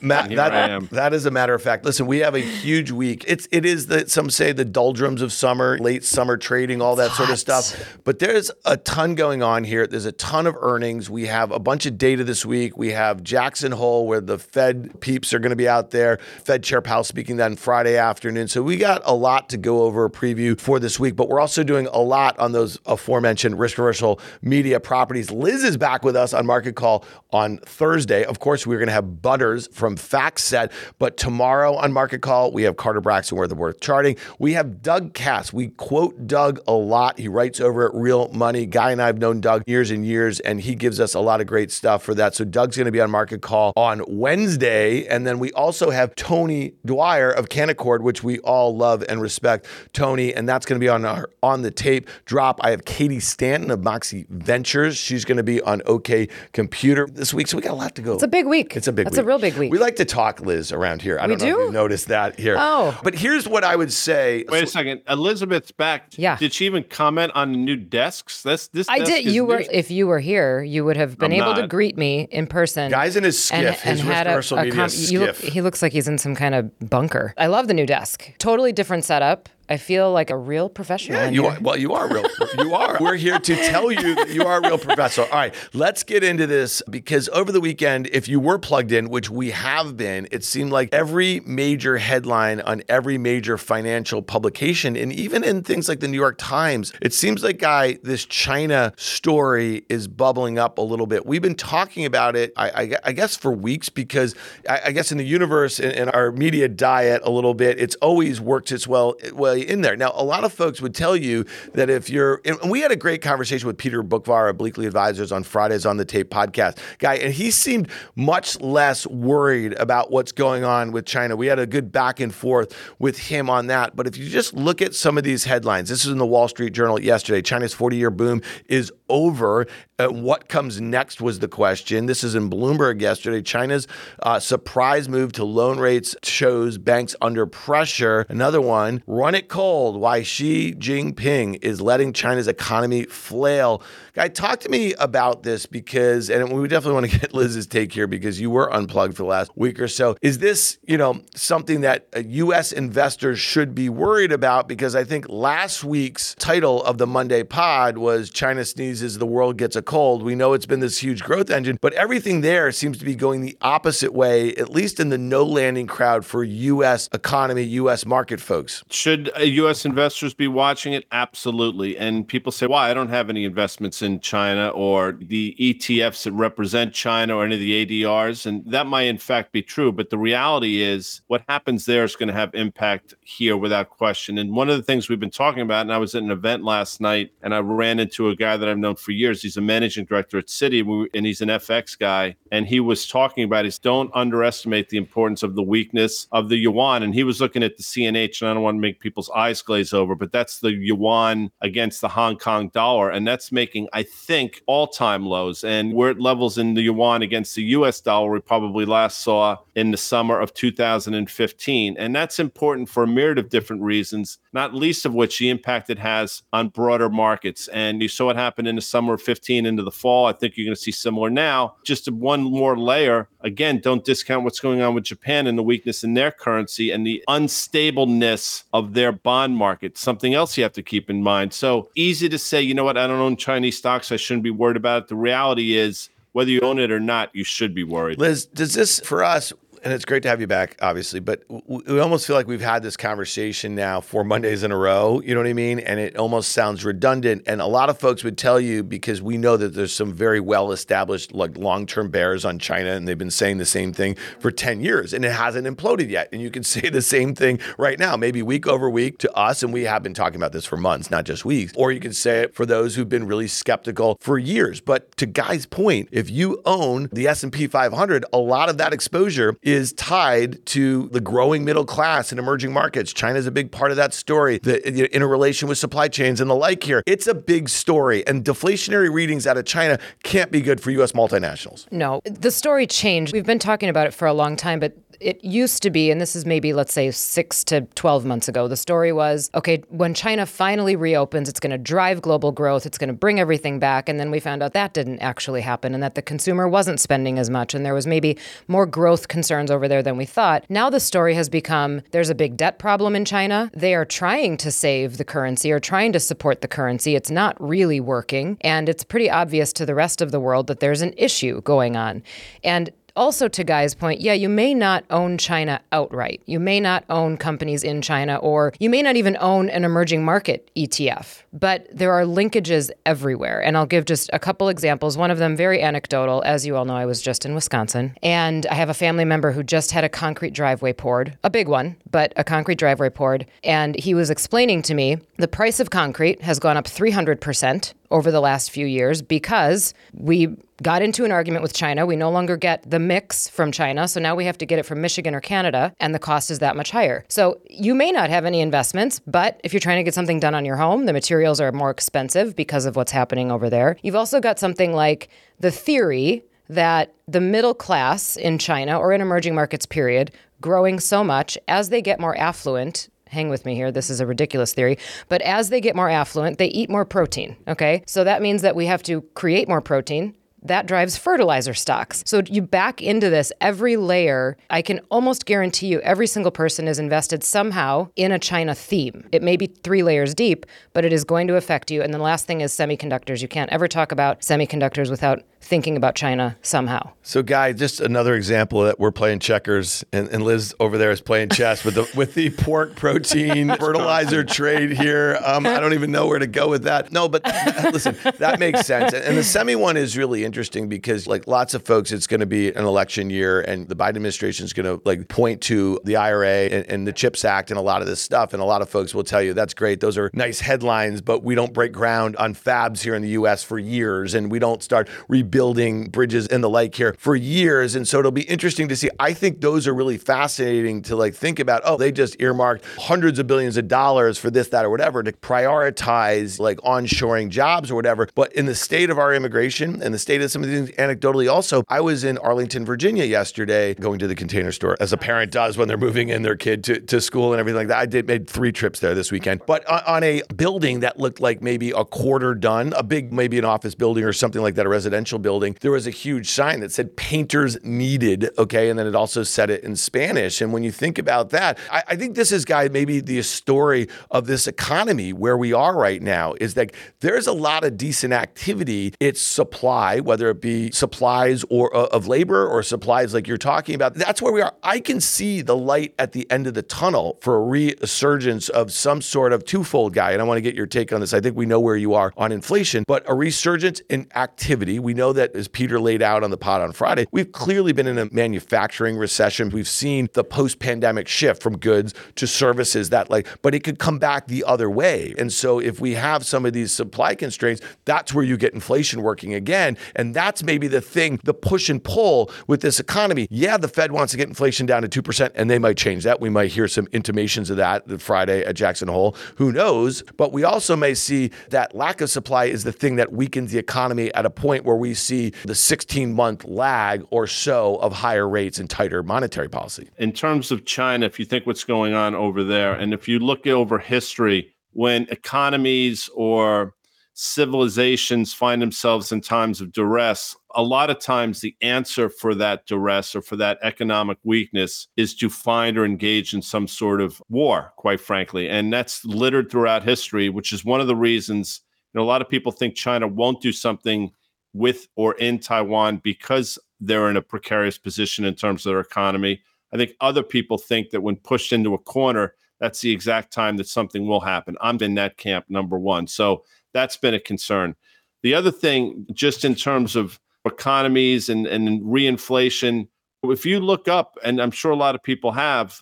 Matt, 0.00 0.28
here 0.28 0.36
that, 0.36 0.54
I 0.54 0.70
am. 0.70 0.88
that 0.90 1.12
is 1.12 1.26
a 1.26 1.30
matter 1.30 1.52
of 1.52 1.62
fact. 1.62 1.84
Listen, 1.84 2.06
we 2.06 2.20
have 2.20 2.34
a 2.34 2.40
huge 2.40 2.90
week. 2.90 3.26
It's 3.28 3.46
it 3.52 3.66
is 3.66 3.88
the 3.88 4.08
some 4.08 4.30
say 4.30 4.52
the 4.52 4.64
doldrums 4.64 5.20
of 5.20 5.30
summer, 5.30 5.76
late 5.78 6.02
summer 6.02 6.38
trading, 6.38 6.80
all 6.80 6.96
that 6.96 7.10
sort 7.12 7.28
of 7.28 7.38
stuff. 7.38 7.98
But 8.04 8.20
there's 8.20 8.50
a 8.64 8.78
ton 8.78 9.14
going 9.16 9.42
on 9.42 9.64
here. 9.64 9.86
There's 9.86 10.06
a 10.06 10.12
ton 10.12 10.46
of 10.46 10.56
earnings. 10.58 11.10
We 11.10 11.26
have 11.26 11.50
a 11.52 11.58
bunch 11.58 11.84
of 11.84 11.98
data 11.98 12.24
this 12.24 12.46
week. 12.46 12.78
We 12.78 12.92
have 12.92 13.22
Jackson 13.22 13.72
Hole, 13.72 14.06
where 14.06 14.22
the 14.22 14.38
Fed 14.38 14.98
peeps 15.00 15.34
are 15.34 15.38
going 15.38 15.50
to 15.50 15.56
be 15.56 15.68
out 15.68 15.90
there. 15.90 16.16
Fed 16.42 16.62
Chair 16.64 16.80
Powell 16.80 17.04
speaking 17.04 17.36
that 17.36 17.50
on 17.50 17.56
Friday 17.56 17.98
afternoon. 17.98 18.48
So 18.48 18.62
we 18.62 18.78
got 18.78 19.02
a 19.04 19.14
lot 19.14 19.50
to 19.50 19.58
go 19.58 19.82
over 19.82 20.06
a 20.06 20.10
preview 20.10 20.58
for 20.58 20.80
this 20.80 20.98
week. 20.98 21.16
But 21.16 21.28
we're 21.28 21.40
also 21.40 21.62
doing 21.62 21.86
a 21.88 22.00
lot 22.00 22.38
on 22.38 22.52
those 22.52 22.78
aforementioned 22.86 23.58
risk 23.58 23.76
reversal 23.76 24.18
media 24.40 24.80
properties. 24.80 25.27
Liz 25.30 25.64
is 25.64 25.76
back 25.76 26.04
with 26.04 26.16
us 26.16 26.32
on 26.32 26.46
Market 26.46 26.74
Call 26.74 27.04
on 27.30 27.58
Thursday. 27.58 28.24
Of 28.24 28.40
course, 28.40 28.66
we're 28.66 28.78
going 28.78 28.88
to 28.88 28.92
have 28.92 29.22
Butters 29.22 29.68
from 29.72 29.96
FactSet. 29.96 30.72
But 30.98 31.16
tomorrow 31.16 31.74
on 31.74 31.92
Market 31.92 32.22
Call, 32.22 32.52
we 32.52 32.62
have 32.62 32.76
Carter 32.76 33.00
Braxton, 33.00 33.36
Worth 33.36 33.50
the 33.50 33.54
Worth 33.54 33.80
Charting. 33.80 34.16
We 34.38 34.54
have 34.54 34.82
Doug 34.82 35.14
Kass. 35.14 35.52
We 35.52 35.68
quote 35.68 36.26
Doug 36.26 36.60
a 36.66 36.72
lot. 36.72 37.18
He 37.18 37.28
writes 37.28 37.60
over 37.60 37.86
at 37.88 37.94
Real 37.94 38.28
Money. 38.28 38.66
Guy 38.66 38.92
and 38.92 39.02
I 39.02 39.06
have 39.06 39.18
known 39.18 39.40
Doug 39.40 39.62
years 39.66 39.90
and 39.90 40.06
years, 40.06 40.40
and 40.40 40.60
he 40.60 40.74
gives 40.74 41.00
us 41.00 41.14
a 41.14 41.20
lot 41.20 41.40
of 41.40 41.46
great 41.46 41.70
stuff 41.70 42.02
for 42.02 42.14
that. 42.14 42.34
So 42.34 42.44
Doug's 42.44 42.76
going 42.76 42.86
to 42.86 42.92
be 42.92 43.00
on 43.00 43.10
Market 43.10 43.42
Call 43.42 43.72
on 43.76 44.02
Wednesday. 44.06 45.06
And 45.06 45.26
then 45.26 45.38
we 45.38 45.52
also 45.52 45.90
have 45.90 46.14
Tony 46.14 46.74
Dwyer 46.84 47.30
of 47.30 47.48
Canaccord, 47.48 48.00
which 48.00 48.22
we 48.22 48.38
all 48.40 48.76
love 48.76 49.04
and 49.08 49.20
respect. 49.20 49.66
Tony, 49.92 50.34
and 50.34 50.48
that's 50.48 50.66
going 50.66 50.78
to 50.78 50.84
be 50.84 50.88
on 50.88 51.04
our 51.04 51.30
on 51.42 51.62
the 51.62 51.70
tape 51.70 52.08
drop. 52.24 52.60
I 52.62 52.70
have 52.70 52.84
Katie 52.84 53.20
Stanton 53.20 53.70
of 53.70 53.80
Moxxie 53.80 54.28
Ventures. 54.28 54.98
She's 55.08 55.24
going 55.24 55.38
to 55.38 55.42
be 55.42 55.62
on 55.62 55.80
OK 55.86 56.28
Computer 56.52 57.06
this 57.10 57.32
week. 57.32 57.46
So 57.48 57.56
we 57.56 57.62
got 57.62 57.72
a 57.72 57.74
lot 57.74 57.94
to 57.94 58.02
go. 58.02 58.12
it's 58.12 58.22
a 58.22 58.28
big 58.28 58.46
week. 58.46 58.76
It's 58.76 58.88
a 58.88 58.92
big 58.92 59.06
That's 59.06 59.16
week. 59.16 59.24
a 59.24 59.26
real 59.26 59.38
big 59.38 59.56
week. 59.56 59.72
We 59.72 59.78
like 59.78 59.96
to 59.96 60.04
talk, 60.04 60.40
Liz, 60.40 60.70
around 60.70 61.00
here. 61.00 61.18
I 61.18 61.26
We 61.26 61.36
don't 61.36 61.48
know 61.48 61.60
if 61.60 61.66
you 61.68 61.72
noticed 61.72 62.08
that 62.08 62.38
here. 62.38 62.56
Oh. 62.58 62.98
But 63.02 63.14
here's 63.14 63.48
what 63.48 63.64
I 63.64 63.74
would 63.74 63.90
say. 63.90 64.44
Wait 64.50 64.62
a 64.64 64.66
second. 64.66 65.00
Elizabeth's 65.08 65.72
back. 65.72 66.08
Yeah. 66.16 66.36
Did 66.36 66.52
she 66.52 66.66
even 66.66 66.84
comment 66.84 67.32
on 67.34 67.52
the 67.52 67.58
new 67.58 67.76
desks? 67.76 68.42
This 68.42 68.68
this 68.68 68.86
I 68.90 68.98
desk 68.98 69.10
did. 69.12 69.26
is 69.28 69.34
You 69.34 69.46
were, 69.46 69.64
if 69.72 69.90
you 69.90 70.06
were 70.06 70.20
here, 70.20 70.62
you 70.62 70.84
would 70.84 70.98
have 70.98 71.16
been 71.16 71.32
I'm 71.32 71.40
able 71.40 71.54
to 71.54 71.66
greet 71.66 71.96
me 71.96 72.28
in 72.30 72.46
person. 72.46 72.90
Guys 72.90 73.16
in 73.16 73.24
his 73.24 73.42
skiff, 73.42 73.80
his 73.80 74.04
risk 74.04 74.26
reversal 74.26 74.58
media 74.58 74.88
you 74.90 75.20
look- 75.20 75.36
skiff. 75.36 75.52
he 75.52 75.62
looks 75.62 75.80
like 75.80 75.92
he's 75.92 76.06
in 76.08 76.18
some 76.18 76.34
kind 76.34 76.54
of 76.54 76.70
bunker. 76.90 77.32
I 77.38 77.46
love 77.46 77.66
the 77.66 77.74
new 77.74 77.86
desk. 77.86 78.30
Totally 78.38 78.72
different 78.72 79.04
setup. 79.06 79.48
I 79.68 79.76
feel 79.76 80.12
like 80.12 80.30
a 80.30 80.36
real 80.36 80.70
professional. 80.70 81.20
Yeah, 81.20 81.28
you 81.28 81.46
are. 81.46 81.58
Well, 81.60 81.76
you 81.76 81.92
are 81.92 82.08
real. 82.08 82.24
You 82.58 82.74
are. 82.74 82.96
We're 83.00 83.16
here 83.16 83.38
to 83.38 83.56
tell 83.56 83.92
you 83.92 84.14
that 84.14 84.30
you 84.30 84.44
are 84.44 84.58
a 84.58 84.62
real 84.62 84.78
professional. 84.78 85.26
All 85.26 85.34
right, 85.34 85.54
let's 85.74 86.02
get 86.02 86.24
into 86.24 86.46
this 86.46 86.82
because 86.88 87.28
over 87.30 87.52
the 87.52 87.60
weekend, 87.60 88.06
if 88.06 88.28
you 88.28 88.40
were 88.40 88.58
plugged 88.58 88.92
in, 88.92 89.10
which 89.10 89.28
we 89.28 89.50
have 89.50 89.96
been, 89.96 90.26
it 90.30 90.42
seemed 90.42 90.72
like 90.72 90.88
every 90.92 91.40
major 91.40 91.98
headline 91.98 92.60
on 92.62 92.82
every 92.88 93.18
major 93.18 93.58
financial 93.58 94.22
publication, 94.22 94.96
and 94.96 95.12
even 95.12 95.44
in 95.44 95.62
things 95.62 95.88
like 95.88 96.00
the 96.00 96.08
New 96.08 96.16
York 96.16 96.36
Times, 96.38 96.92
it 97.02 97.12
seems 97.12 97.44
like, 97.44 97.58
guy, 97.58 97.98
this 98.02 98.24
China 98.24 98.94
story 98.96 99.84
is 99.90 100.08
bubbling 100.08 100.58
up 100.58 100.78
a 100.78 100.82
little 100.82 101.06
bit. 101.06 101.26
We've 101.26 101.42
been 101.42 101.54
talking 101.54 102.06
about 102.06 102.36
it, 102.36 102.52
I, 102.56 102.70
I, 102.70 102.92
I 103.04 103.12
guess, 103.12 103.36
for 103.36 103.52
weeks 103.52 103.90
because 103.90 104.34
I, 104.68 104.80
I 104.86 104.92
guess 104.92 105.12
in 105.12 105.18
the 105.18 105.26
universe, 105.26 105.78
in, 105.78 105.90
in 105.90 106.08
our 106.08 106.32
media 106.32 106.68
diet, 106.68 107.20
a 107.24 107.30
little 107.30 107.54
bit, 107.54 107.78
it's 107.78 107.96
always 107.96 108.40
worked 108.40 108.72
its 108.72 108.86
well 108.86 109.14
way 109.58 109.66
in 109.66 109.80
there. 109.82 109.96
Now, 109.96 110.12
a 110.14 110.24
lot 110.24 110.44
of 110.44 110.52
folks 110.52 110.80
would 110.80 110.94
tell 110.94 111.16
you 111.16 111.44
that 111.74 111.90
if 111.90 112.10
you're, 112.10 112.40
and 112.44 112.70
we 112.70 112.80
had 112.80 112.92
a 112.92 112.96
great 112.96 113.22
conversation 113.22 113.66
with 113.66 113.78
Peter 113.78 114.02
Bookvar 114.02 114.50
of 114.50 114.56
Bleakley 114.56 114.86
Advisors 114.86 115.32
on 115.32 115.42
Fridays 115.42 115.86
on 115.86 115.96
the 115.96 116.04
Tape 116.04 116.30
podcast, 116.30 116.78
guy, 116.98 117.14
and 117.14 117.32
he 117.32 117.50
seemed 117.50 117.88
much 118.16 118.60
less 118.60 119.06
worried 119.06 119.74
about 119.74 120.10
what's 120.10 120.32
going 120.32 120.64
on 120.64 120.92
with 120.92 121.06
China. 121.06 121.36
We 121.36 121.46
had 121.46 121.58
a 121.58 121.66
good 121.66 121.92
back 121.92 122.20
and 122.20 122.34
forth 122.34 122.74
with 122.98 123.18
him 123.18 123.50
on 123.50 123.66
that. 123.68 123.96
But 123.96 124.06
if 124.06 124.16
you 124.16 124.28
just 124.28 124.54
look 124.54 124.82
at 124.82 124.94
some 124.94 125.18
of 125.18 125.24
these 125.24 125.44
headlines, 125.44 125.88
this 125.88 126.04
is 126.04 126.12
in 126.12 126.18
the 126.18 126.26
Wall 126.26 126.48
Street 126.48 126.72
Journal 126.72 127.00
yesterday. 127.00 127.42
China's 127.42 127.74
40 127.74 127.96
year 127.96 128.10
boom 128.10 128.42
is 128.66 128.92
over. 129.08 129.66
Uh, 129.98 130.08
what 130.08 130.48
comes 130.48 130.80
next 130.80 131.20
was 131.20 131.40
the 131.40 131.48
question. 131.48 132.06
This 132.06 132.22
is 132.22 132.36
in 132.36 132.48
Bloomberg 132.48 133.00
yesterday. 133.00 133.42
China's 133.42 133.88
uh, 134.22 134.38
surprise 134.38 135.08
move 135.08 135.32
to 135.32 135.44
loan 135.44 135.80
rates 135.80 136.14
shows 136.22 136.78
banks 136.78 137.16
under 137.20 137.46
pressure. 137.46 138.24
Another 138.28 138.60
one, 138.60 139.02
run 139.06 139.34
it 139.34 139.48
cold. 139.48 140.00
Why 140.00 140.22
Xi 140.22 140.74
Jinping 140.74 141.58
is 141.62 141.80
letting 141.80 142.12
China's 142.12 142.46
economy 142.46 143.04
flail. 143.04 143.82
Guy, 144.14 144.28
talk 144.28 144.60
to 144.60 144.68
me 144.68 144.94
about 144.94 145.42
this 145.42 145.66
because, 145.66 146.30
and 146.30 146.52
we 146.52 146.68
definitely 146.68 146.94
want 147.00 147.10
to 147.10 147.18
get 147.20 147.34
Liz's 147.34 147.66
take 147.66 147.92
here 147.92 148.06
because 148.06 148.40
you 148.40 148.50
were 148.50 148.72
unplugged 148.72 149.16
for 149.16 149.24
the 149.24 149.28
last 149.28 149.50
week 149.56 149.80
or 149.80 149.88
so. 149.88 150.16
Is 150.22 150.38
this, 150.38 150.78
you 150.86 150.96
know, 150.96 151.20
something 151.34 151.80
that 151.80 152.08
U.S. 152.16 152.70
investors 152.72 153.40
should 153.40 153.74
be 153.74 153.88
worried 153.88 154.32
about? 154.32 154.68
Because 154.68 154.94
I 154.94 155.04
think 155.04 155.28
last 155.28 155.82
week's 155.82 156.34
title 156.36 156.84
of 156.84 156.98
the 156.98 157.06
Monday 157.06 157.42
pod 157.42 157.98
was 157.98 158.30
China 158.30 158.64
sneezes, 158.64 158.97
the 159.00 159.26
world 159.26 159.56
gets 159.56 159.76
a 159.76 159.82
cold. 159.82 160.22
We 160.22 160.34
know 160.34 160.52
it's 160.52 160.66
been 160.66 160.80
this 160.80 160.98
huge 160.98 161.22
growth 161.22 161.50
engine, 161.50 161.78
but 161.80 161.92
everything 161.94 162.40
there 162.40 162.70
seems 162.72 162.98
to 162.98 163.04
be 163.04 163.14
going 163.14 163.40
the 163.40 163.56
opposite 163.60 164.12
way, 164.12 164.54
at 164.56 164.70
least 164.70 165.00
in 165.00 165.08
the 165.08 165.18
no 165.18 165.44
landing 165.44 165.86
crowd 165.86 166.24
for 166.24 166.44
U.S. 166.44 167.08
economy, 167.12 167.62
U.S. 167.62 168.06
market 168.06 168.40
folks. 168.40 168.82
Should 168.90 169.30
uh, 169.36 169.40
U.S. 169.40 169.84
investors 169.84 170.34
be 170.34 170.48
watching 170.48 170.92
it? 170.92 171.04
Absolutely. 171.12 171.96
And 171.96 172.26
people 172.26 172.52
say, 172.52 172.66
"Why? 172.66 172.90
I 172.90 172.94
don't 172.94 173.08
have 173.08 173.30
any 173.30 173.44
investments 173.44 174.02
in 174.02 174.20
China 174.20 174.68
or 174.68 175.12
the 175.20 175.56
ETFs 175.58 176.24
that 176.24 176.32
represent 176.32 176.94
China 176.94 177.36
or 177.36 177.44
any 177.44 177.54
of 177.54 177.60
the 177.60 177.86
ADRs." 177.86 178.46
And 178.46 178.64
that 178.72 178.86
might, 178.86 179.02
in 179.02 179.18
fact, 179.18 179.52
be 179.52 179.62
true. 179.62 179.92
But 179.92 180.10
the 180.10 180.18
reality 180.18 180.82
is, 180.82 181.22
what 181.26 181.42
happens 181.48 181.86
there 181.86 182.04
is 182.04 182.16
going 182.16 182.28
to 182.28 182.34
have 182.34 182.54
impact 182.54 183.14
here 183.22 183.56
without 183.56 183.90
question. 183.90 184.38
And 184.38 184.52
one 184.52 184.68
of 184.68 184.76
the 184.76 184.82
things 184.82 185.08
we've 185.08 185.20
been 185.20 185.30
talking 185.30 185.62
about, 185.62 185.82
and 185.82 185.92
I 185.92 185.98
was 185.98 186.14
at 186.14 186.22
an 186.22 186.30
event 186.30 186.64
last 186.64 187.00
night, 187.00 187.32
and 187.42 187.54
I 187.54 187.58
ran 187.58 187.98
into 187.98 188.28
a 188.28 188.36
guy 188.36 188.56
that 188.56 188.68
I've 188.68 188.78
known 188.78 188.87
for 188.96 189.12
years. 189.12 189.42
He's 189.42 189.56
a 189.56 189.60
managing 189.60 190.04
director 190.04 190.38
at 190.38 190.46
Citi, 190.46 191.08
and 191.14 191.26
he's 191.26 191.40
an 191.40 191.48
FX 191.48 191.98
guy. 191.98 192.36
And 192.52 192.66
he 192.66 192.80
was 192.80 193.06
talking 193.06 193.44
about 193.44 193.66
is 193.66 193.78
don't 193.78 194.10
underestimate 194.14 194.88
the 194.88 194.96
importance 194.96 195.42
of 195.42 195.54
the 195.54 195.62
weakness 195.62 196.26
of 196.32 196.48
the 196.48 196.56
yuan. 196.56 197.02
And 197.02 197.14
he 197.14 197.24
was 197.24 197.40
looking 197.40 197.62
at 197.62 197.76
the 197.76 197.82
CNH, 197.82 198.40
and 198.40 198.50
I 198.50 198.54
don't 198.54 198.62
want 198.62 198.76
to 198.76 198.80
make 198.80 199.00
people's 199.00 199.30
eyes 199.30 199.62
glaze 199.62 199.92
over, 199.92 200.14
but 200.14 200.32
that's 200.32 200.60
the 200.60 200.72
yuan 200.72 201.50
against 201.60 202.00
the 202.00 202.08
Hong 202.08 202.38
Kong 202.38 202.68
dollar. 202.68 203.10
And 203.10 203.26
that's 203.26 203.52
making, 203.52 203.88
I 203.92 204.02
think, 204.02 204.62
all 204.66 204.86
time 204.86 205.26
lows. 205.26 205.64
And 205.64 205.92
we're 205.92 206.10
at 206.10 206.20
levels 206.20 206.58
in 206.58 206.74
the 206.74 206.82
yuan 206.82 207.22
against 207.22 207.54
the 207.54 207.64
US 207.64 208.00
dollar 208.00 208.30
we 208.30 208.40
probably 208.40 208.84
last 208.84 209.18
saw 209.18 209.56
in 209.74 209.90
the 209.90 209.96
summer 209.96 210.38
of 210.40 210.54
2015. 210.54 211.96
And 211.98 212.14
that's 212.14 212.38
important 212.38 212.88
for 212.88 213.02
a 213.02 213.06
myriad 213.06 213.38
of 213.38 213.48
different 213.48 213.82
reasons, 213.82 214.38
not 214.52 214.74
least 214.74 215.04
of 215.04 215.14
which 215.14 215.38
the 215.38 215.50
impact 215.50 215.90
it 215.90 215.98
has 215.98 216.42
on 216.52 216.68
broader 216.68 217.08
markets. 217.08 217.68
And 217.68 218.02
you 218.02 218.08
saw 218.08 218.26
what 218.26 218.36
happened 218.36 218.68
in 218.68 218.77
summer 218.80 219.14
of 219.14 219.22
15 219.22 219.66
into 219.66 219.82
the 219.82 219.90
fall. 219.90 220.26
I 220.26 220.32
think 220.32 220.56
you're 220.56 220.66
going 220.66 220.74
to 220.74 220.80
see 220.80 220.90
similar 220.90 221.30
now. 221.30 221.76
Just 221.84 222.10
one 222.10 222.42
more 222.42 222.78
layer. 222.78 223.28
Again, 223.40 223.80
don't 223.80 224.04
discount 224.04 224.44
what's 224.44 224.60
going 224.60 224.82
on 224.82 224.94
with 224.94 225.04
Japan 225.04 225.46
and 225.46 225.58
the 225.58 225.62
weakness 225.62 226.04
in 226.04 226.14
their 226.14 226.30
currency 226.30 226.90
and 226.90 227.06
the 227.06 227.22
unstableness 227.28 228.64
of 228.72 228.94
their 228.94 229.12
bond 229.12 229.56
market. 229.56 229.98
Something 229.98 230.34
else 230.34 230.56
you 230.56 230.62
have 230.62 230.72
to 230.72 230.82
keep 230.82 231.10
in 231.10 231.22
mind. 231.22 231.52
So 231.52 231.88
easy 231.94 232.28
to 232.28 232.38
say, 232.38 232.62
you 232.62 232.74
know 232.74 232.84
what, 232.84 232.98
I 232.98 233.06
don't 233.06 233.20
own 233.20 233.36
Chinese 233.36 233.78
stocks. 233.78 234.12
I 234.12 234.16
shouldn't 234.16 234.44
be 234.44 234.50
worried 234.50 234.76
about 234.76 235.02
it. 235.02 235.08
The 235.08 235.16
reality 235.16 235.76
is, 235.76 236.10
whether 236.32 236.50
you 236.50 236.60
own 236.60 236.78
it 236.78 236.92
or 236.92 237.00
not, 237.00 237.34
you 237.34 237.42
should 237.42 237.74
be 237.74 237.84
worried. 237.84 238.18
Liz, 238.18 238.46
does 238.46 238.74
this 238.74 239.00
for 239.00 239.24
us? 239.24 239.52
And 239.82 239.92
it's 239.92 240.04
great 240.04 240.22
to 240.24 240.28
have 240.28 240.40
you 240.40 240.46
back, 240.46 240.76
obviously. 240.80 241.20
But 241.20 241.42
we 241.48 242.00
almost 242.00 242.26
feel 242.26 242.36
like 242.36 242.46
we've 242.46 242.60
had 242.60 242.82
this 242.82 242.96
conversation 242.96 243.74
now 243.74 244.00
four 244.00 244.24
Mondays 244.24 244.62
in 244.62 244.72
a 244.72 244.76
row. 244.76 245.20
You 245.20 245.34
know 245.34 245.40
what 245.40 245.48
I 245.48 245.52
mean? 245.52 245.78
And 245.78 246.00
it 246.00 246.16
almost 246.16 246.52
sounds 246.52 246.84
redundant. 246.84 247.42
And 247.46 247.60
a 247.60 247.66
lot 247.66 247.88
of 247.88 247.98
folks 247.98 248.24
would 248.24 248.38
tell 248.38 248.60
you 248.60 248.82
because 248.82 249.22
we 249.22 249.36
know 249.36 249.56
that 249.56 249.74
there's 249.74 249.92
some 249.92 250.12
very 250.12 250.40
well 250.40 250.72
established, 250.72 251.32
like 251.32 251.56
long 251.56 251.86
term 251.86 252.10
bears 252.10 252.44
on 252.44 252.58
China, 252.58 252.92
and 252.92 253.06
they've 253.06 253.18
been 253.18 253.30
saying 253.30 253.58
the 253.58 253.66
same 253.66 253.92
thing 253.92 254.16
for 254.38 254.50
10 254.50 254.80
years, 254.80 255.12
and 255.12 255.24
it 255.24 255.32
hasn't 255.32 255.66
imploded 255.66 256.10
yet. 256.10 256.28
And 256.32 256.42
you 256.42 256.50
can 256.50 256.62
say 256.68 256.88
the 256.88 257.02
same 257.02 257.34
thing 257.34 257.60
right 257.78 257.98
now, 257.98 258.16
maybe 258.16 258.42
week 258.42 258.66
over 258.66 258.90
week 258.90 259.18
to 259.18 259.32
us, 259.34 259.62
and 259.62 259.72
we 259.72 259.84
have 259.84 260.02
been 260.02 260.14
talking 260.14 260.36
about 260.36 260.52
this 260.52 260.64
for 260.64 260.76
months, 260.76 261.10
not 261.10 261.24
just 261.24 261.44
weeks. 261.44 261.72
Or 261.76 261.92
you 261.92 262.00
can 262.00 262.12
say 262.12 262.40
it 262.40 262.54
for 262.54 262.66
those 262.66 262.94
who've 262.94 263.08
been 263.08 263.26
really 263.26 263.48
skeptical 263.48 264.18
for 264.20 264.38
years. 264.38 264.80
But 264.80 265.16
to 265.18 265.26
Guy's 265.26 265.66
point, 265.66 266.08
if 266.12 266.30
you 266.30 266.60
own 266.64 267.08
the 267.12 267.28
S&P 267.28 267.66
500, 267.66 268.24
a 268.32 268.38
lot 268.38 268.68
of 268.68 268.78
that 268.78 268.92
exposure 268.92 269.56
is 269.72 269.92
tied 269.92 270.64
to 270.66 271.08
the 271.08 271.20
growing 271.20 271.64
middle 271.64 271.84
class 271.84 272.32
in 272.32 272.38
emerging 272.38 272.72
markets. 272.72 273.12
China's 273.12 273.46
a 273.46 273.50
big 273.50 273.70
part 273.70 273.90
of 273.90 273.96
that 273.96 274.14
story, 274.14 274.58
the 274.58 275.14
interrelation 275.14 275.68
with 275.68 275.78
supply 275.78 276.08
chains 276.08 276.40
and 276.40 276.50
the 276.50 276.54
like 276.54 276.82
here. 276.82 277.02
It's 277.06 277.26
a 277.26 277.34
big 277.34 277.68
story, 277.68 278.26
and 278.26 278.44
deflationary 278.44 279.12
readings 279.12 279.46
out 279.46 279.56
of 279.56 279.64
China 279.64 279.98
can't 280.22 280.50
be 280.50 280.60
good 280.60 280.80
for 280.80 280.90
U.S. 280.92 281.12
multinationals. 281.12 281.90
No, 281.92 282.20
the 282.24 282.50
story 282.50 282.86
changed. 282.86 283.32
We've 283.32 283.46
been 283.46 283.58
talking 283.58 283.88
about 283.88 284.06
it 284.06 284.14
for 284.14 284.26
a 284.26 284.32
long 284.32 284.56
time, 284.56 284.80
but 284.80 284.96
it 285.20 285.42
used 285.44 285.82
to 285.82 285.90
be, 285.90 286.10
and 286.10 286.20
this 286.20 286.36
is 286.36 286.46
maybe, 286.46 286.72
let's 286.72 286.92
say, 286.92 287.10
six 287.10 287.64
to 287.64 287.80
12 287.96 288.24
months 288.24 288.48
ago, 288.48 288.68
the 288.68 288.76
story 288.76 289.12
was 289.12 289.50
okay, 289.54 289.82
when 289.88 290.14
China 290.14 290.46
finally 290.46 290.94
reopens, 290.94 291.48
it's 291.48 291.60
going 291.60 291.72
to 291.72 291.78
drive 291.78 292.22
global 292.22 292.52
growth, 292.52 292.86
it's 292.86 292.98
going 292.98 293.08
to 293.08 293.14
bring 293.14 293.40
everything 293.40 293.78
back. 293.78 294.08
And 294.08 294.20
then 294.20 294.30
we 294.30 294.38
found 294.38 294.62
out 294.62 294.74
that 294.74 294.94
didn't 294.94 295.18
actually 295.18 295.60
happen 295.60 295.92
and 295.94 296.02
that 296.02 296.14
the 296.14 296.22
consumer 296.22 296.68
wasn't 296.68 297.00
spending 297.00 297.38
as 297.38 297.50
much. 297.50 297.74
And 297.74 297.84
there 297.84 297.94
was 297.94 298.06
maybe 298.06 298.38
more 298.68 298.86
growth 298.86 299.28
concerns 299.58 299.70
over 299.74 299.88
there 299.88 300.02
than 300.02 300.16
we 300.16 300.24
thought. 300.24 300.64
Now 300.68 300.88
the 300.88 301.00
story 301.00 301.34
has 301.34 301.48
become 301.48 302.02
there's 302.12 302.30
a 302.30 302.34
big 302.34 302.56
debt 302.56 302.78
problem 302.78 303.16
in 303.16 303.24
China. 303.24 303.70
They 303.74 303.94
are 303.94 304.04
trying 304.04 304.56
to 304.58 304.70
save 304.70 305.16
the 305.16 305.24
currency 305.24 305.72
or 305.72 305.80
trying 305.80 306.12
to 306.12 306.20
support 306.20 306.60
the 306.60 306.68
currency. 306.68 307.16
It's 307.16 307.30
not 307.30 307.56
really 307.60 307.98
working. 307.98 308.56
And 308.60 308.88
it's 308.88 309.02
pretty 309.02 309.28
obvious 309.28 309.72
to 309.74 309.86
the 309.86 309.94
rest 309.94 310.22
of 310.22 310.30
the 310.30 310.40
world 310.40 310.68
that 310.68 310.78
there's 310.78 311.02
an 311.02 311.12
issue 311.16 311.60
going 311.62 311.96
on. 311.96 312.22
And 312.62 312.90
also 313.18 313.48
to 313.48 313.64
Guy's 313.64 313.94
point, 313.94 314.20
yeah, 314.20 314.32
you 314.32 314.48
may 314.48 314.72
not 314.72 315.04
own 315.10 315.36
China 315.36 315.80
outright. 315.90 316.40
You 316.46 316.60
may 316.60 316.78
not 316.78 317.04
own 317.10 317.36
companies 317.36 317.82
in 317.82 318.00
China, 318.00 318.36
or 318.36 318.72
you 318.78 318.88
may 318.88 319.02
not 319.02 319.16
even 319.16 319.36
own 319.40 319.68
an 319.68 319.84
emerging 319.84 320.24
market 320.24 320.70
ETF. 320.76 321.42
But 321.52 321.88
there 321.92 322.12
are 322.12 322.22
linkages 322.22 322.90
everywhere. 323.04 323.60
And 323.62 323.76
I'll 323.76 323.86
give 323.86 324.04
just 324.04 324.30
a 324.32 324.38
couple 324.38 324.68
examples. 324.68 325.18
One 325.18 325.30
of 325.30 325.38
them 325.38 325.56
very 325.56 325.82
anecdotal. 325.82 326.42
As 326.44 326.64
you 326.64 326.76
all 326.76 326.84
know, 326.84 326.94
I 326.94 327.06
was 327.06 327.20
just 327.20 327.44
in 327.44 327.54
Wisconsin, 327.54 328.16
and 328.22 328.66
I 328.66 328.74
have 328.74 328.88
a 328.88 328.94
family 328.94 329.24
member 329.24 329.50
who 329.50 329.62
just 329.62 329.90
had 329.90 330.04
a 330.04 330.08
concrete 330.08 330.54
driveway 330.54 330.92
poured, 330.92 331.36
a 331.42 331.50
big 331.50 331.68
one, 331.68 331.96
but 332.10 332.32
a 332.36 332.44
concrete 332.44 332.78
driveway 332.78 333.10
poured. 333.10 333.46
And 333.64 333.98
he 333.98 334.14
was 334.14 334.30
explaining 334.30 334.82
to 334.82 334.94
me 334.94 335.18
the 335.36 335.48
price 335.48 335.80
of 335.80 335.90
concrete 335.90 336.42
has 336.42 336.60
gone 336.60 336.76
up 336.76 336.84
300% 336.84 337.94
over 338.10 338.30
the 338.30 338.40
last 338.40 338.70
few 338.70 338.86
years 338.86 339.22
because 339.22 339.94
we 340.12 340.48
got 340.82 341.02
into 341.02 341.24
an 341.24 341.32
argument 341.32 341.62
with 341.62 341.72
China. 341.72 342.06
We 342.06 342.16
no 342.16 342.30
longer 342.30 342.56
get 342.56 342.88
the 342.88 342.98
mix 342.98 343.48
from 343.48 343.72
China. 343.72 344.06
So 344.08 344.20
now 344.20 344.34
we 344.34 344.44
have 344.44 344.58
to 344.58 344.66
get 344.66 344.78
it 344.78 344.84
from 344.84 345.00
Michigan 345.00 345.34
or 345.34 345.40
Canada, 345.40 345.92
and 345.98 346.14
the 346.14 346.18
cost 346.18 346.50
is 346.50 346.60
that 346.60 346.76
much 346.76 346.90
higher. 346.90 347.24
So 347.28 347.60
you 347.68 347.94
may 347.94 348.12
not 348.12 348.30
have 348.30 348.44
any 348.44 348.60
investments, 348.60 349.20
but 349.26 349.60
if 349.64 349.72
you're 349.72 349.80
trying 349.80 349.98
to 349.98 350.04
get 350.04 350.14
something 350.14 350.40
done 350.40 350.54
on 350.54 350.64
your 350.64 350.76
home, 350.76 351.06
the 351.06 351.12
materials 351.12 351.60
are 351.60 351.72
more 351.72 351.90
expensive 351.90 352.54
because 352.54 352.86
of 352.86 352.96
what's 352.96 353.12
happening 353.12 353.50
over 353.50 353.68
there. 353.68 353.96
You've 354.02 354.16
also 354.16 354.40
got 354.40 354.58
something 354.58 354.92
like 354.92 355.28
the 355.58 355.70
theory 355.70 356.44
that 356.68 357.14
the 357.26 357.40
middle 357.40 357.74
class 357.74 358.36
in 358.36 358.58
China 358.58 358.98
or 358.98 359.12
in 359.12 359.20
emerging 359.20 359.54
markets, 359.54 359.86
period, 359.86 360.30
growing 360.60 361.00
so 361.00 361.24
much 361.24 361.56
as 361.66 361.88
they 361.88 362.02
get 362.02 362.20
more 362.20 362.36
affluent 362.36 363.08
hang 363.30 363.48
with 363.48 363.64
me 363.64 363.74
here. 363.74 363.90
This 363.92 364.10
is 364.10 364.20
a 364.20 364.26
ridiculous 364.26 364.72
theory. 364.72 364.98
But 365.28 365.42
as 365.42 365.68
they 365.68 365.80
get 365.80 365.96
more 365.96 366.10
affluent, 366.10 366.58
they 366.58 366.66
eat 366.66 366.90
more 366.90 367.04
protein. 367.04 367.56
Okay. 367.66 368.02
So 368.06 368.24
that 368.24 368.42
means 368.42 368.62
that 368.62 368.76
we 368.76 368.86
have 368.86 369.02
to 369.04 369.22
create 369.34 369.68
more 369.68 369.80
protein 369.80 370.34
that 370.62 370.86
drives 370.86 371.16
fertilizer 371.16 371.74
stocks. 371.74 372.22
So 372.26 372.42
you 372.46 372.62
back 372.62 373.00
into 373.00 373.30
this 373.30 373.52
every 373.60 373.96
layer. 373.96 374.56
I 374.70 374.82
can 374.82 375.00
almost 375.10 375.46
guarantee 375.46 375.86
you 375.86 376.00
every 376.00 376.26
single 376.26 376.50
person 376.50 376.88
is 376.88 376.98
invested 376.98 377.44
somehow 377.44 378.08
in 378.16 378.32
a 378.32 378.38
China 378.38 378.74
theme. 378.74 379.28
It 379.32 379.42
may 379.42 379.56
be 379.56 379.66
three 379.66 380.02
layers 380.02 380.34
deep, 380.34 380.66
but 380.92 381.04
it 381.04 381.12
is 381.12 381.24
going 381.24 381.46
to 381.48 381.56
affect 381.56 381.90
you. 381.90 382.02
And 382.02 382.12
the 382.12 382.18
last 382.18 382.46
thing 382.46 382.60
is 382.60 382.72
semiconductors. 382.72 383.42
You 383.42 383.48
can't 383.48 383.70
ever 383.70 383.88
talk 383.88 384.12
about 384.12 384.40
semiconductors 384.40 385.10
without 385.10 385.42
thinking 385.60 385.96
about 385.96 386.14
China 386.14 386.56
somehow. 386.62 387.10
So, 387.22 387.42
Guy, 387.42 387.72
just 387.72 388.00
another 388.00 388.34
example 388.34 388.82
that 388.82 388.98
we're 388.98 389.10
playing 389.10 389.40
checkers, 389.40 390.04
and, 390.12 390.28
and 390.28 390.42
Liz 390.42 390.74
over 390.80 390.96
there 390.96 391.10
is 391.10 391.20
playing 391.20 391.50
chess 391.50 391.84
with 391.84 391.94
the 391.94 392.10
with 392.16 392.34
the 392.34 392.50
pork 392.50 392.96
protein 392.96 393.74
fertilizer 393.78 394.44
trade 394.44 394.92
here. 394.92 395.38
Um, 395.44 395.66
I 395.66 395.78
don't 395.80 395.94
even 395.94 396.10
know 396.10 396.26
where 396.26 396.38
to 396.38 396.46
go 396.46 396.68
with 396.68 396.84
that. 396.84 397.12
No, 397.12 397.28
but 397.28 397.44
listen, 397.92 398.16
that 398.38 398.58
makes 398.58 398.86
sense. 398.86 399.12
And 399.12 399.36
the 399.36 399.44
semi 399.44 399.76
one 399.76 399.96
is 399.96 400.16
really 400.16 400.44
interesting 400.48 400.88
because, 400.88 401.26
like 401.26 401.46
lots 401.46 401.74
of 401.74 401.84
folks, 401.84 402.10
it's 402.10 402.26
going 402.26 402.40
to 402.40 402.46
be 402.46 402.72
an 402.72 402.86
election 402.86 403.28
year, 403.28 403.60
and 403.60 403.86
the 403.86 403.94
Biden 403.94 404.16
administration 404.16 404.64
is 404.64 404.72
going 404.72 404.86
to 404.86 405.02
like 405.04 405.28
point 405.28 405.60
to 405.62 406.00
the 406.04 406.16
IRA 406.16 406.68
and, 406.70 406.86
and 406.86 407.06
the 407.06 407.12
CHIPS 407.12 407.44
Act 407.44 407.70
and 407.70 407.78
a 407.78 407.82
lot 407.82 408.00
of 408.00 408.08
this 408.08 408.20
stuff. 408.20 408.54
And 408.54 408.62
a 408.62 408.64
lot 408.64 408.80
of 408.80 408.88
folks 408.88 409.14
will 409.14 409.24
tell 409.24 409.42
you 409.42 409.52
that's 409.52 409.74
great; 409.74 410.00
those 410.00 410.16
are 410.16 410.30
nice 410.32 410.60
headlines, 410.60 411.20
but 411.20 411.44
we 411.44 411.54
don't 411.54 411.74
break 411.74 411.92
ground 411.92 412.34
on 412.36 412.54
fabs 412.54 413.02
here 413.02 413.14
in 413.14 413.20
the 413.20 413.28
U.S. 413.40 413.62
for 413.62 413.78
years, 413.78 414.32
and 414.32 414.50
we 414.50 414.58
don't 414.58 414.82
start 414.82 415.08
rebuilding 415.28 416.08
bridges 416.08 416.46
and 416.48 416.64
the 416.64 416.70
like 416.70 416.94
here 416.94 417.14
for 417.18 417.36
years. 417.36 417.94
And 417.94 418.08
so 418.08 418.18
it'll 418.18 418.30
be 418.30 418.42
interesting 418.42 418.88
to 418.88 418.96
see. 418.96 419.10
I 419.20 419.34
think 419.34 419.60
those 419.60 419.86
are 419.86 419.94
really 419.94 420.16
fascinating 420.16 421.02
to 421.02 421.16
like 421.16 421.34
think 421.34 421.60
about. 421.60 421.82
Oh, 421.84 421.98
they 421.98 422.10
just 422.10 422.40
earmarked 422.40 422.84
hundreds 422.98 423.38
of 423.38 423.46
billions 423.46 423.76
of 423.76 423.88
dollars 423.88 424.38
for 424.38 424.50
this, 424.50 424.68
that, 424.68 424.86
or 424.86 424.90
whatever 424.90 425.22
to 425.22 425.32
prioritize 425.32 426.58
like 426.58 426.78
onshoring 426.78 427.50
jobs 427.50 427.90
or 427.90 427.94
whatever. 427.94 428.28
But 428.34 428.52
in 428.54 428.66
the 428.66 428.74
state 428.74 429.10
of 429.10 429.18
our 429.18 429.34
immigration 429.34 430.02
and 430.02 430.14
the 430.14 430.18
state 430.18 430.37
of 430.42 430.50
some 430.50 430.62
of 430.62 430.70
these 430.70 430.90
anecdotally, 430.92 431.50
also, 431.50 431.82
I 431.88 432.00
was 432.00 432.24
in 432.24 432.38
Arlington, 432.38 432.84
Virginia 432.84 433.24
yesterday 433.24 433.94
going 433.94 434.18
to 434.18 434.26
the 434.26 434.34
container 434.34 434.72
store 434.72 434.96
as 435.00 435.12
a 435.12 435.16
parent 435.16 435.52
does 435.52 435.76
when 435.76 435.88
they're 435.88 435.96
moving 435.96 436.28
in 436.28 436.42
their 436.42 436.56
kid 436.56 436.84
to, 436.84 437.00
to 437.00 437.20
school 437.20 437.52
and 437.52 437.60
everything 437.60 437.78
like 437.78 437.88
that. 437.88 437.98
I 437.98 438.06
did 438.06 438.26
made 438.26 438.48
three 438.48 438.72
trips 438.72 439.00
there 439.00 439.14
this 439.14 439.32
weekend, 439.32 439.62
but 439.66 439.86
on, 439.88 440.02
on 440.06 440.22
a 440.22 440.42
building 440.56 441.00
that 441.00 441.18
looked 441.18 441.40
like 441.40 441.62
maybe 441.62 441.90
a 441.90 442.04
quarter 442.04 442.54
done, 442.54 442.92
a 442.96 443.02
big, 443.02 443.32
maybe 443.32 443.58
an 443.58 443.64
office 443.64 443.94
building 443.94 444.24
or 444.24 444.32
something 444.32 444.62
like 444.62 444.74
that, 444.76 444.86
a 444.86 444.88
residential 444.88 445.38
building, 445.38 445.76
there 445.80 445.92
was 445.92 446.06
a 446.06 446.10
huge 446.10 446.50
sign 446.50 446.80
that 446.80 446.92
said 446.92 447.16
painters 447.16 447.76
needed. 447.82 448.50
Okay. 448.58 448.90
And 448.90 448.98
then 448.98 449.06
it 449.06 449.14
also 449.14 449.42
said 449.42 449.70
it 449.70 449.84
in 449.84 449.96
Spanish. 449.96 450.60
And 450.60 450.72
when 450.72 450.82
you 450.82 450.92
think 450.92 451.18
about 451.18 451.50
that, 451.50 451.78
I, 451.90 452.02
I 452.08 452.16
think 452.16 452.34
this 452.34 452.52
is, 452.52 452.64
guy, 452.64 452.88
maybe 452.88 453.20
the 453.20 453.40
story 453.42 454.08
of 454.30 454.46
this 454.46 454.66
economy 454.66 455.32
where 455.32 455.56
we 455.56 455.72
are 455.72 455.96
right 455.96 456.20
now 456.22 456.54
is 456.60 456.74
that 456.74 456.92
there's 457.20 457.46
a 457.46 457.52
lot 457.52 457.84
of 457.84 457.96
decent 457.96 458.32
activity. 458.32 459.14
It's 459.20 459.40
supply, 459.40 460.20
whether 460.28 460.50
it 460.50 460.60
be 460.60 460.90
supplies 460.90 461.64
or 461.70 461.94
uh, 461.96 462.04
of 462.12 462.28
labor 462.28 462.68
or 462.68 462.82
supplies 462.82 463.32
like 463.32 463.48
you're 463.48 463.56
talking 463.56 463.94
about. 463.94 464.14
That's 464.14 464.42
where 464.42 464.52
we 464.52 464.60
are. 464.60 464.74
I 464.82 465.00
can 465.00 465.20
see 465.20 465.62
the 465.62 465.76
light 465.76 466.14
at 466.18 466.32
the 466.32 466.48
end 466.50 466.66
of 466.66 466.74
the 466.74 466.82
tunnel 466.82 467.38
for 467.40 467.56
a 467.56 467.62
resurgence 467.62 468.68
of 468.68 468.92
some 468.92 469.22
sort 469.22 469.54
of 469.54 469.64
twofold 469.64 470.12
guy. 470.12 470.32
And 470.32 470.42
I 470.42 470.44
want 470.44 470.58
to 470.58 470.62
get 470.62 470.74
your 470.74 470.86
take 470.86 471.12
on 471.12 471.20
this. 471.20 471.32
I 471.32 471.40
think 471.40 471.56
we 471.56 471.64
know 471.64 471.80
where 471.80 471.96
you 471.96 472.12
are 472.12 472.32
on 472.36 472.52
inflation, 472.52 473.04
but 473.08 473.24
a 473.26 473.34
resurgence 473.34 474.00
in 474.10 474.28
activity. 474.34 474.98
We 474.98 475.14
know 475.14 475.32
that 475.32 475.56
as 475.56 475.66
Peter 475.66 475.98
laid 475.98 476.20
out 476.20 476.44
on 476.44 476.50
the 476.50 476.58
pod 476.58 476.82
on 476.82 476.92
Friday, 476.92 477.26
we've 477.32 477.50
clearly 477.50 477.92
been 477.94 478.06
in 478.06 478.18
a 478.18 478.28
manufacturing 478.30 479.16
recession. 479.16 479.70
We've 479.70 479.88
seen 479.88 480.28
the 480.34 480.44
post 480.44 480.78
pandemic 480.78 481.26
shift 481.26 481.62
from 481.62 481.78
goods 481.78 482.12
to 482.36 482.46
services 482.46 483.08
that 483.10 483.30
like, 483.30 483.48
but 483.62 483.74
it 483.74 483.82
could 483.82 483.98
come 483.98 484.18
back 484.18 484.46
the 484.46 484.64
other 484.64 484.90
way. 484.90 485.34
And 485.38 485.50
so 485.50 485.78
if 485.78 486.00
we 486.00 486.14
have 486.14 486.44
some 486.44 486.66
of 486.66 486.74
these 486.74 486.92
supply 486.92 487.34
constraints, 487.34 487.80
that's 488.04 488.34
where 488.34 488.44
you 488.44 488.58
get 488.58 488.74
inflation 488.74 489.22
working 489.22 489.54
again. 489.54 489.96
And 490.18 490.34
that's 490.34 490.62
maybe 490.62 490.88
the 490.88 491.00
thing, 491.00 491.40
the 491.44 491.54
push 491.54 491.88
and 491.88 492.02
pull 492.02 492.50
with 492.66 492.82
this 492.82 493.00
economy. 493.00 493.46
Yeah, 493.50 493.78
the 493.78 493.88
Fed 493.88 494.12
wants 494.12 494.32
to 494.32 494.36
get 494.36 494.48
inflation 494.48 494.84
down 494.84 495.02
to 495.02 495.08
2%, 495.08 495.52
and 495.54 495.70
they 495.70 495.78
might 495.78 495.96
change 495.96 496.24
that. 496.24 496.40
We 496.40 496.50
might 496.50 496.72
hear 496.72 496.88
some 496.88 497.08
intimations 497.12 497.70
of 497.70 497.76
that 497.78 498.20
Friday 498.20 498.64
at 498.64 498.74
Jackson 498.74 499.08
Hole. 499.08 499.36
Who 499.56 499.72
knows? 499.72 500.22
But 500.36 500.52
we 500.52 500.64
also 500.64 500.96
may 500.96 501.14
see 501.14 501.50
that 501.70 501.94
lack 501.94 502.20
of 502.20 502.28
supply 502.28 502.66
is 502.66 502.84
the 502.84 502.92
thing 502.92 503.16
that 503.16 503.32
weakens 503.32 503.72
the 503.72 503.78
economy 503.78 504.34
at 504.34 504.44
a 504.44 504.50
point 504.50 504.84
where 504.84 504.96
we 504.96 505.14
see 505.14 505.50
the 505.64 505.74
16 505.74 506.34
month 506.34 506.64
lag 506.64 507.24
or 507.30 507.46
so 507.46 507.96
of 507.96 508.12
higher 508.12 508.48
rates 508.48 508.78
and 508.78 508.90
tighter 508.90 509.22
monetary 509.22 509.68
policy. 509.68 510.10
In 510.18 510.32
terms 510.32 510.72
of 510.72 510.84
China, 510.84 511.26
if 511.26 511.38
you 511.38 511.44
think 511.44 511.64
what's 511.64 511.84
going 511.84 512.14
on 512.14 512.34
over 512.34 512.64
there, 512.64 512.92
and 512.94 513.14
if 513.14 513.28
you 513.28 513.38
look 513.38 513.66
over 513.66 513.98
history, 513.98 514.74
when 514.92 515.28
economies 515.30 516.28
or 516.34 516.94
civilizations 517.40 518.52
find 518.52 518.82
themselves 518.82 519.30
in 519.30 519.40
times 519.40 519.80
of 519.80 519.92
duress, 519.92 520.56
a 520.74 520.82
lot 520.82 521.08
of 521.08 521.20
times 521.20 521.60
the 521.60 521.76
answer 521.82 522.28
for 522.28 522.52
that 522.52 522.84
duress 522.86 523.36
or 523.36 523.40
for 523.40 523.54
that 523.54 523.78
economic 523.80 524.38
weakness 524.42 525.06
is 525.16 525.36
to 525.36 525.48
find 525.48 525.96
or 525.96 526.04
engage 526.04 526.52
in 526.52 526.60
some 526.60 526.88
sort 526.88 527.20
of 527.20 527.40
war, 527.48 527.92
quite 527.96 528.20
frankly. 528.20 528.68
And 528.68 528.92
that's 528.92 529.24
littered 529.24 529.70
throughout 529.70 530.02
history, 530.02 530.48
which 530.48 530.72
is 530.72 530.84
one 530.84 531.00
of 531.00 531.06
the 531.06 531.14
reasons 531.14 531.80
you 532.12 532.18
know, 532.18 532.24
a 532.24 532.26
lot 532.26 532.42
of 532.42 532.48
people 532.48 532.72
think 532.72 532.96
China 532.96 533.28
won't 533.28 533.60
do 533.60 533.70
something 533.70 534.32
with 534.72 535.06
or 535.14 535.34
in 535.34 535.60
Taiwan 535.60 536.16
because 536.16 536.76
they're 536.98 537.30
in 537.30 537.36
a 537.36 537.42
precarious 537.42 537.98
position 537.98 538.44
in 538.46 538.56
terms 538.56 538.84
of 538.84 538.90
their 538.90 539.00
economy. 539.00 539.62
I 539.92 539.96
think 539.96 540.10
other 540.20 540.42
people 540.42 540.76
think 540.76 541.10
that 541.10 541.20
when 541.20 541.36
pushed 541.36 541.72
into 541.72 541.94
a 541.94 541.98
corner, 541.98 542.54
that's 542.80 543.00
the 543.00 543.12
exact 543.12 543.52
time 543.52 543.76
that 543.76 543.86
something 543.86 544.26
will 544.26 544.40
happen. 544.40 544.76
I'm 544.80 545.00
in 545.02 545.14
that 545.14 545.36
camp, 545.36 545.66
number 545.68 545.98
one. 545.98 546.26
So 546.26 546.64
that's 546.92 547.16
been 547.16 547.34
a 547.34 547.40
concern. 547.40 547.94
The 548.42 548.54
other 548.54 548.70
thing, 548.70 549.26
just 549.32 549.64
in 549.64 549.74
terms 549.74 550.16
of 550.16 550.40
economies 550.64 551.48
and, 551.48 551.66
and 551.66 552.02
reinflation, 552.02 553.08
if 553.44 553.64
you 553.66 553.80
look 553.80 554.08
up, 554.08 554.38
and 554.44 554.60
I'm 554.60 554.70
sure 554.70 554.92
a 554.92 554.96
lot 554.96 555.14
of 555.14 555.22
people 555.22 555.52
have, 555.52 556.00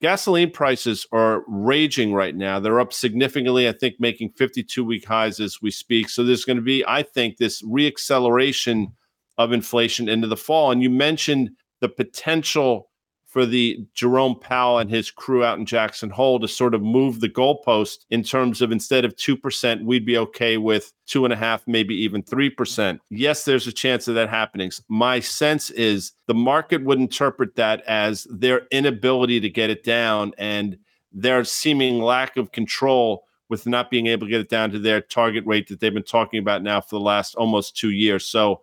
gasoline 0.00 0.50
prices 0.50 1.06
are 1.12 1.44
raging 1.48 2.14
right 2.14 2.34
now. 2.34 2.60
They're 2.60 2.80
up 2.80 2.92
significantly, 2.92 3.68
I 3.68 3.72
think, 3.72 3.96
making 3.98 4.30
52 4.30 4.84
week 4.84 5.04
highs 5.04 5.40
as 5.40 5.60
we 5.60 5.70
speak. 5.70 6.08
So 6.08 6.24
there's 6.24 6.44
going 6.44 6.56
to 6.56 6.62
be, 6.62 6.84
I 6.86 7.02
think, 7.02 7.36
this 7.36 7.62
reacceleration 7.62 8.92
of 9.38 9.52
inflation 9.52 10.08
into 10.08 10.26
the 10.26 10.36
fall. 10.36 10.70
And 10.70 10.82
you 10.82 10.90
mentioned 10.90 11.50
the 11.80 11.88
potential 11.88 12.90
for 13.28 13.44
the 13.44 13.86
Jerome 13.92 14.40
Powell 14.40 14.78
and 14.78 14.88
his 14.88 15.10
crew 15.10 15.44
out 15.44 15.58
in 15.58 15.66
Jackson 15.66 16.08
Hole 16.08 16.40
to 16.40 16.48
sort 16.48 16.74
of 16.74 16.80
move 16.80 17.20
the 17.20 17.28
goalpost 17.28 18.06
in 18.08 18.22
terms 18.22 18.62
of 18.62 18.72
instead 18.72 19.04
of 19.04 19.14
2%, 19.16 19.84
we'd 19.84 20.06
be 20.06 20.16
okay 20.16 20.56
with 20.56 20.92
two 21.06 21.24
and 21.26 21.32
a 21.32 21.36
half, 21.36 21.62
maybe 21.66 21.94
even 21.94 22.22
3%. 22.22 22.98
Yes, 23.10 23.44
there's 23.44 23.66
a 23.66 23.72
chance 23.72 24.08
of 24.08 24.14
that 24.14 24.30
happening. 24.30 24.72
My 24.88 25.20
sense 25.20 25.68
is 25.70 26.12
the 26.26 26.34
market 26.34 26.82
would 26.84 26.98
interpret 26.98 27.54
that 27.56 27.82
as 27.82 28.26
their 28.30 28.62
inability 28.70 29.40
to 29.40 29.50
get 29.50 29.68
it 29.68 29.84
down 29.84 30.32
and 30.38 30.78
their 31.12 31.44
seeming 31.44 32.00
lack 32.00 32.38
of 32.38 32.52
control 32.52 33.24
with 33.50 33.66
not 33.66 33.90
being 33.90 34.06
able 34.06 34.26
to 34.26 34.30
get 34.30 34.40
it 34.40 34.48
down 34.48 34.70
to 34.70 34.78
their 34.78 35.02
target 35.02 35.44
rate 35.46 35.68
that 35.68 35.80
they've 35.80 35.94
been 35.94 36.02
talking 36.02 36.38
about 36.38 36.62
now 36.62 36.80
for 36.80 36.96
the 36.96 37.04
last 37.04 37.34
almost 37.34 37.76
two 37.76 37.90
years. 37.90 38.26
So 38.26 38.62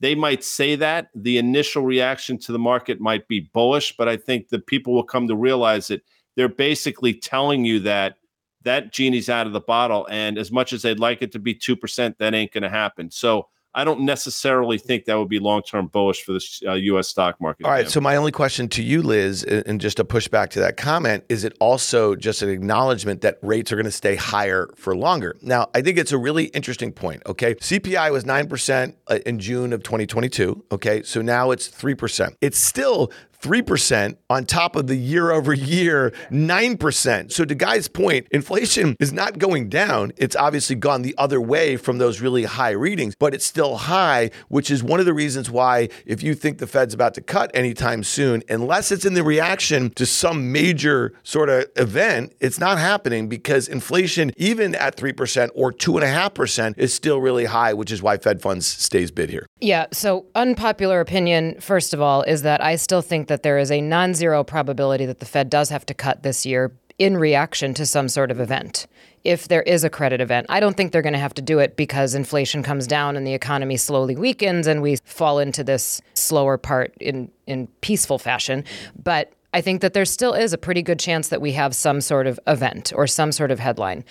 they 0.00 0.14
might 0.14 0.44
say 0.44 0.76
that 0.76 1.08
the 1.14 1.38
initial 1.38 1.82
reaction 1.82 2.38
to 2.38 2.52
the 2.52 2.58
market 2.58 3.00
might 3.00 3.26
be 3.28 3.48
bullish, 3.52 3.96
but 3.96 4.08
I 4.08 4.16
think 4.16 4.48
that 4.48 4.66
people 4.66 4.94
will 4.94 5.04
come 5.04 5.26
to 5.28 5.36
realize 5.36 5.88
that 5.88 6.02
they're 6.36 6.48
basically 6.48 7.14
telling 7.14 7.64
you 7.64 7.80
that 7.80 8.16
that 8.64 8.92
genie's 8.92 9.30
out 9.30 9.46
of 9.46 9.52
the 9.52 9.60
bottle. 9.60 10.06
And 10.10 10.36
as 10.36 10.52
much 10.52 10.72
as 10.72 10.82
they'd 10.82 10.98
like 10.98 11.22
it 11.22 11.32
to 11.32 11.38
be 11.38 11.54
2%, 11.54 12.18
that 12.18 12.34
ain't 12.34 12.52
going 12.52 12.62
to 12.62 12.68
happen. 12.68 13.10
So 13.10 13.48
I 13.76 13.84
don't 13.84 14.00
necessarily 14.00 14.78
think 14.78 15.04
that 15.04 15.18
would 15.18 15.28
be 15.28 15.38
long 15.38 15.60
term 15.60 15.88
bullish 15.88 16.22
for 16.22 16.32
the 16.32 16.62
uh, 16.66 16.72
U.S. 16.74 17.08
stock 17.08 17.38
market. 17.42 17.66
All 17.66 17.70
right. 17.70 17.88
So, 17.88 18.00
my 18.00 18.16
only 18.16 18.32
question 18.32 18.68
to 18.70 18.82
you, 18.82 19.02
Liz, 19.02 19.44
and 19.44 19.80
just 19.80 20.00
a 20.00 20.04
pushback 20.04 20.48
to 20.50 20.60
that 20.60 20.78
comment, 20.78 21.24
is 21.28 21.44
it 21.44 21.54
also 21.60 22.16
just 22.16 22.40
an 22.40 22.48
acknowledgement 22.48 23.20
that 23.20 23.38
rates 23.42 23.70
are 23.70 23.76
going 23.76 23.84
to 23.84 23.92
stay 23.92 24.16
higher 24.16 24.70
for 24.76 24.96
longer? 24.96 25.36
Now, 25.42 25.68
I 25.74 25.82
think 25.82 25.98
it's 25.98 26.12
a 26.12 26.18
really 26.18 26.46
interesting 26.46 26.90
point. 26.90 27.22
Okay. 27.26 27.54
CPI 27.56 28.10
was 28.10 28.24
9% 28.24 28.94
uh, 29.08 29.18
in 29.26 29.38
June 29.38 29.74
of 29.74 29.82
2022. 29.82 30.64
Okay. 30.72 31.02
So 31.02 31.20
now 31.20 31.50
it's 31.50 31.68
3%. 31.68 32.34
It's 32.40 32.58
still 32.58 33.12
3% 33.40 34.16
on 34.30 34.44
top 34.44 34.76
of 34.76 34.86
the 34.86 34.96
year 34.96 35.30
over 35.30 35.52
year 35.52 36.12
9%. 36.30 37.32
So, 37.32 37.44
to 37.44 37.54
Guy's 37.54 37.88
point, 37.88 38.26
inflation 38.30 38.96
is 39.00 39.12
not 39.12 39.38
going 39.38 39.68
down. 39.68 40.12
It's 40.16 40.36
obviously 40.36 40.76
gone 40.76 41.02
the 41.02 41.14
other 41.18 41.40
way 41.40 41.76
from 41.76 41.98
those 41.98 42.20
really 42.20 42.44
high 42.44 42.70
readings, 42.70 43.14
but 43.18 43.34
it's 43.34 43.44
still 43.44 43.76
high, 43.76 44.30
which 44.48 44.70
is 44.70 44.82
one 44.82 45.00
of 45.00 45.06
the 45.06 45.14
reasons 45.14 45.50
why, 45.50 45.88
if 46.04 46.22
you 46.22 46.34
think 46.34 46.58
the 46.58 46.66
Fed's 46.66 46.94
about 46.94 47.14
to 47.14 47.20
cut 47.20 47.50
anytime 47.54 48.02
soon, 48.02 48.42
unless 48.48 48.90
it's 48.92 49.04
in 49.04 49.14
the 49.14 49.24
reaction 49.24 49.90
to 49.90 50.06
some 50.06 50.52
major 50.52 51.12
sort 51.22 51.48
of 51.48 51.66
event, 51.76 52.32
it's 52.40 52.58
not 52.58 52.78
happening 52.78 53.28
because 53.28 53.68
inflation, 53.68 54.32
even 54.36 54.74
at 54.74 54.96
3% 54.96 55.50
or 55.54 55.72
2.5%, 55.72 56.74
is 56.78 56.94
still 56.94 57.20
really 57.20 57.46
high, 57.46 57.72
which 57.72 57.90
is 57.90 58.02
why 58.02 58.16
Fed 58.16 58.40
funds 58.40 58.66
stays 58.66 59.10
bid 59.10 59.30
here. 59.30 59.46
Yeah. 59.60 59.86
So, 59.92 60.26
unpopular 60.34 61.00
opinion, 61.00 61.60
first 61.60 61.94
of 61.94 62.00
all, 62.00 62.22
is 62.22 62.42
that 62.42 62.62
I 62.62 62.76
still 62.76 63.02
think 63.02 63.25
that 63.28 63.42
there 63.42 63.58
is 63.58 63.70
a 63.70 63.80
non 63.80 64.14
zero 64.14 64.44
probability 64.44 65.06
that 65.06 65.20
the 65.20 65.26
Fed 65.26 65.50
does 65.50 65.68
have 65.70 65.86
to 65.86 65.94
cut 65.94 66.22
this 66.22 66.46
year 66.46 66.72
in 66.98 67.16
reaction 67.16 67.74
to 67.74 67.86
some 67.86 68.08
sort 68.08 68.30
of 68.30 68.40
event. 68.40 68.86
If 69.24 69.48
there 69.48 69.62
is 69.62 69.84
a 69.84 69.90
credit 69.90 70.20
event, 70.20 70.46
I 70.48 70.60
don't 70.60 70.76
think 70.76 70.92
they're 70.92 71.02
going 71.02 71.12
to 71.12 71.18
have 71.18 71.34
to 71.34 71.42
do 71.42 71.58
it 71.58 71.76
because 71.76 72.14
inflation 72.14 72.62
comes 72.62 72.86
down 72.86 73.16
and 73.16 73.26
the 73.26 73.34
economy 73.34 73.76
slowly 73.76 74.16
weakens 74.16 74.66
and 74.66 74.80
we 74.80 74.96
fall 75.04 75.38
into 75.38 75.64
this 75.64 76.00
slower 76.14 76.56
part 76.56 76.94
in, 77.00 77.30
in 77.46 77.66
peaceful 77.80 78.18
fashion. 78.18 78.64
But 79.02 79.32
I 79.52 79.60
think 79.60 79.80
that 79.80 79.94
there 79.94 80.04
still 80.04 80.32
is 80.32 80.52
a 80.52 80.58
pretty 80.58 80.82
good 80.82 81.00
chance 81.00 81.28
that 81.28 81.40
we 81.40 81.52
have 81.52 81.74
some 81.74 82.00
sort 82.00 82.26
of 82.26 82.38
event 82.46 82.92
or 82.94 83.06
some 83.06 83.32
sort 83.32 83.50
of 83.50 83.58
headline. 83.58 84.04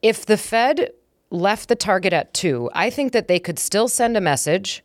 If 0.00 0.26
the 0.26 0.36
Fed 0.36 0.90
left 1.30 1.68
the 1.68 1.74
target 1.74 2.12
at 2.12 2.32
two, 2.32 2.70
I 2.72 2.88
think 2.88 3.12
that 3.12 3.26
they 3.28 3.38
could 3.40 3.58
still 3.58 3.88
send 3.88 4.16
a 4.16 4.20
message 4.20 4.83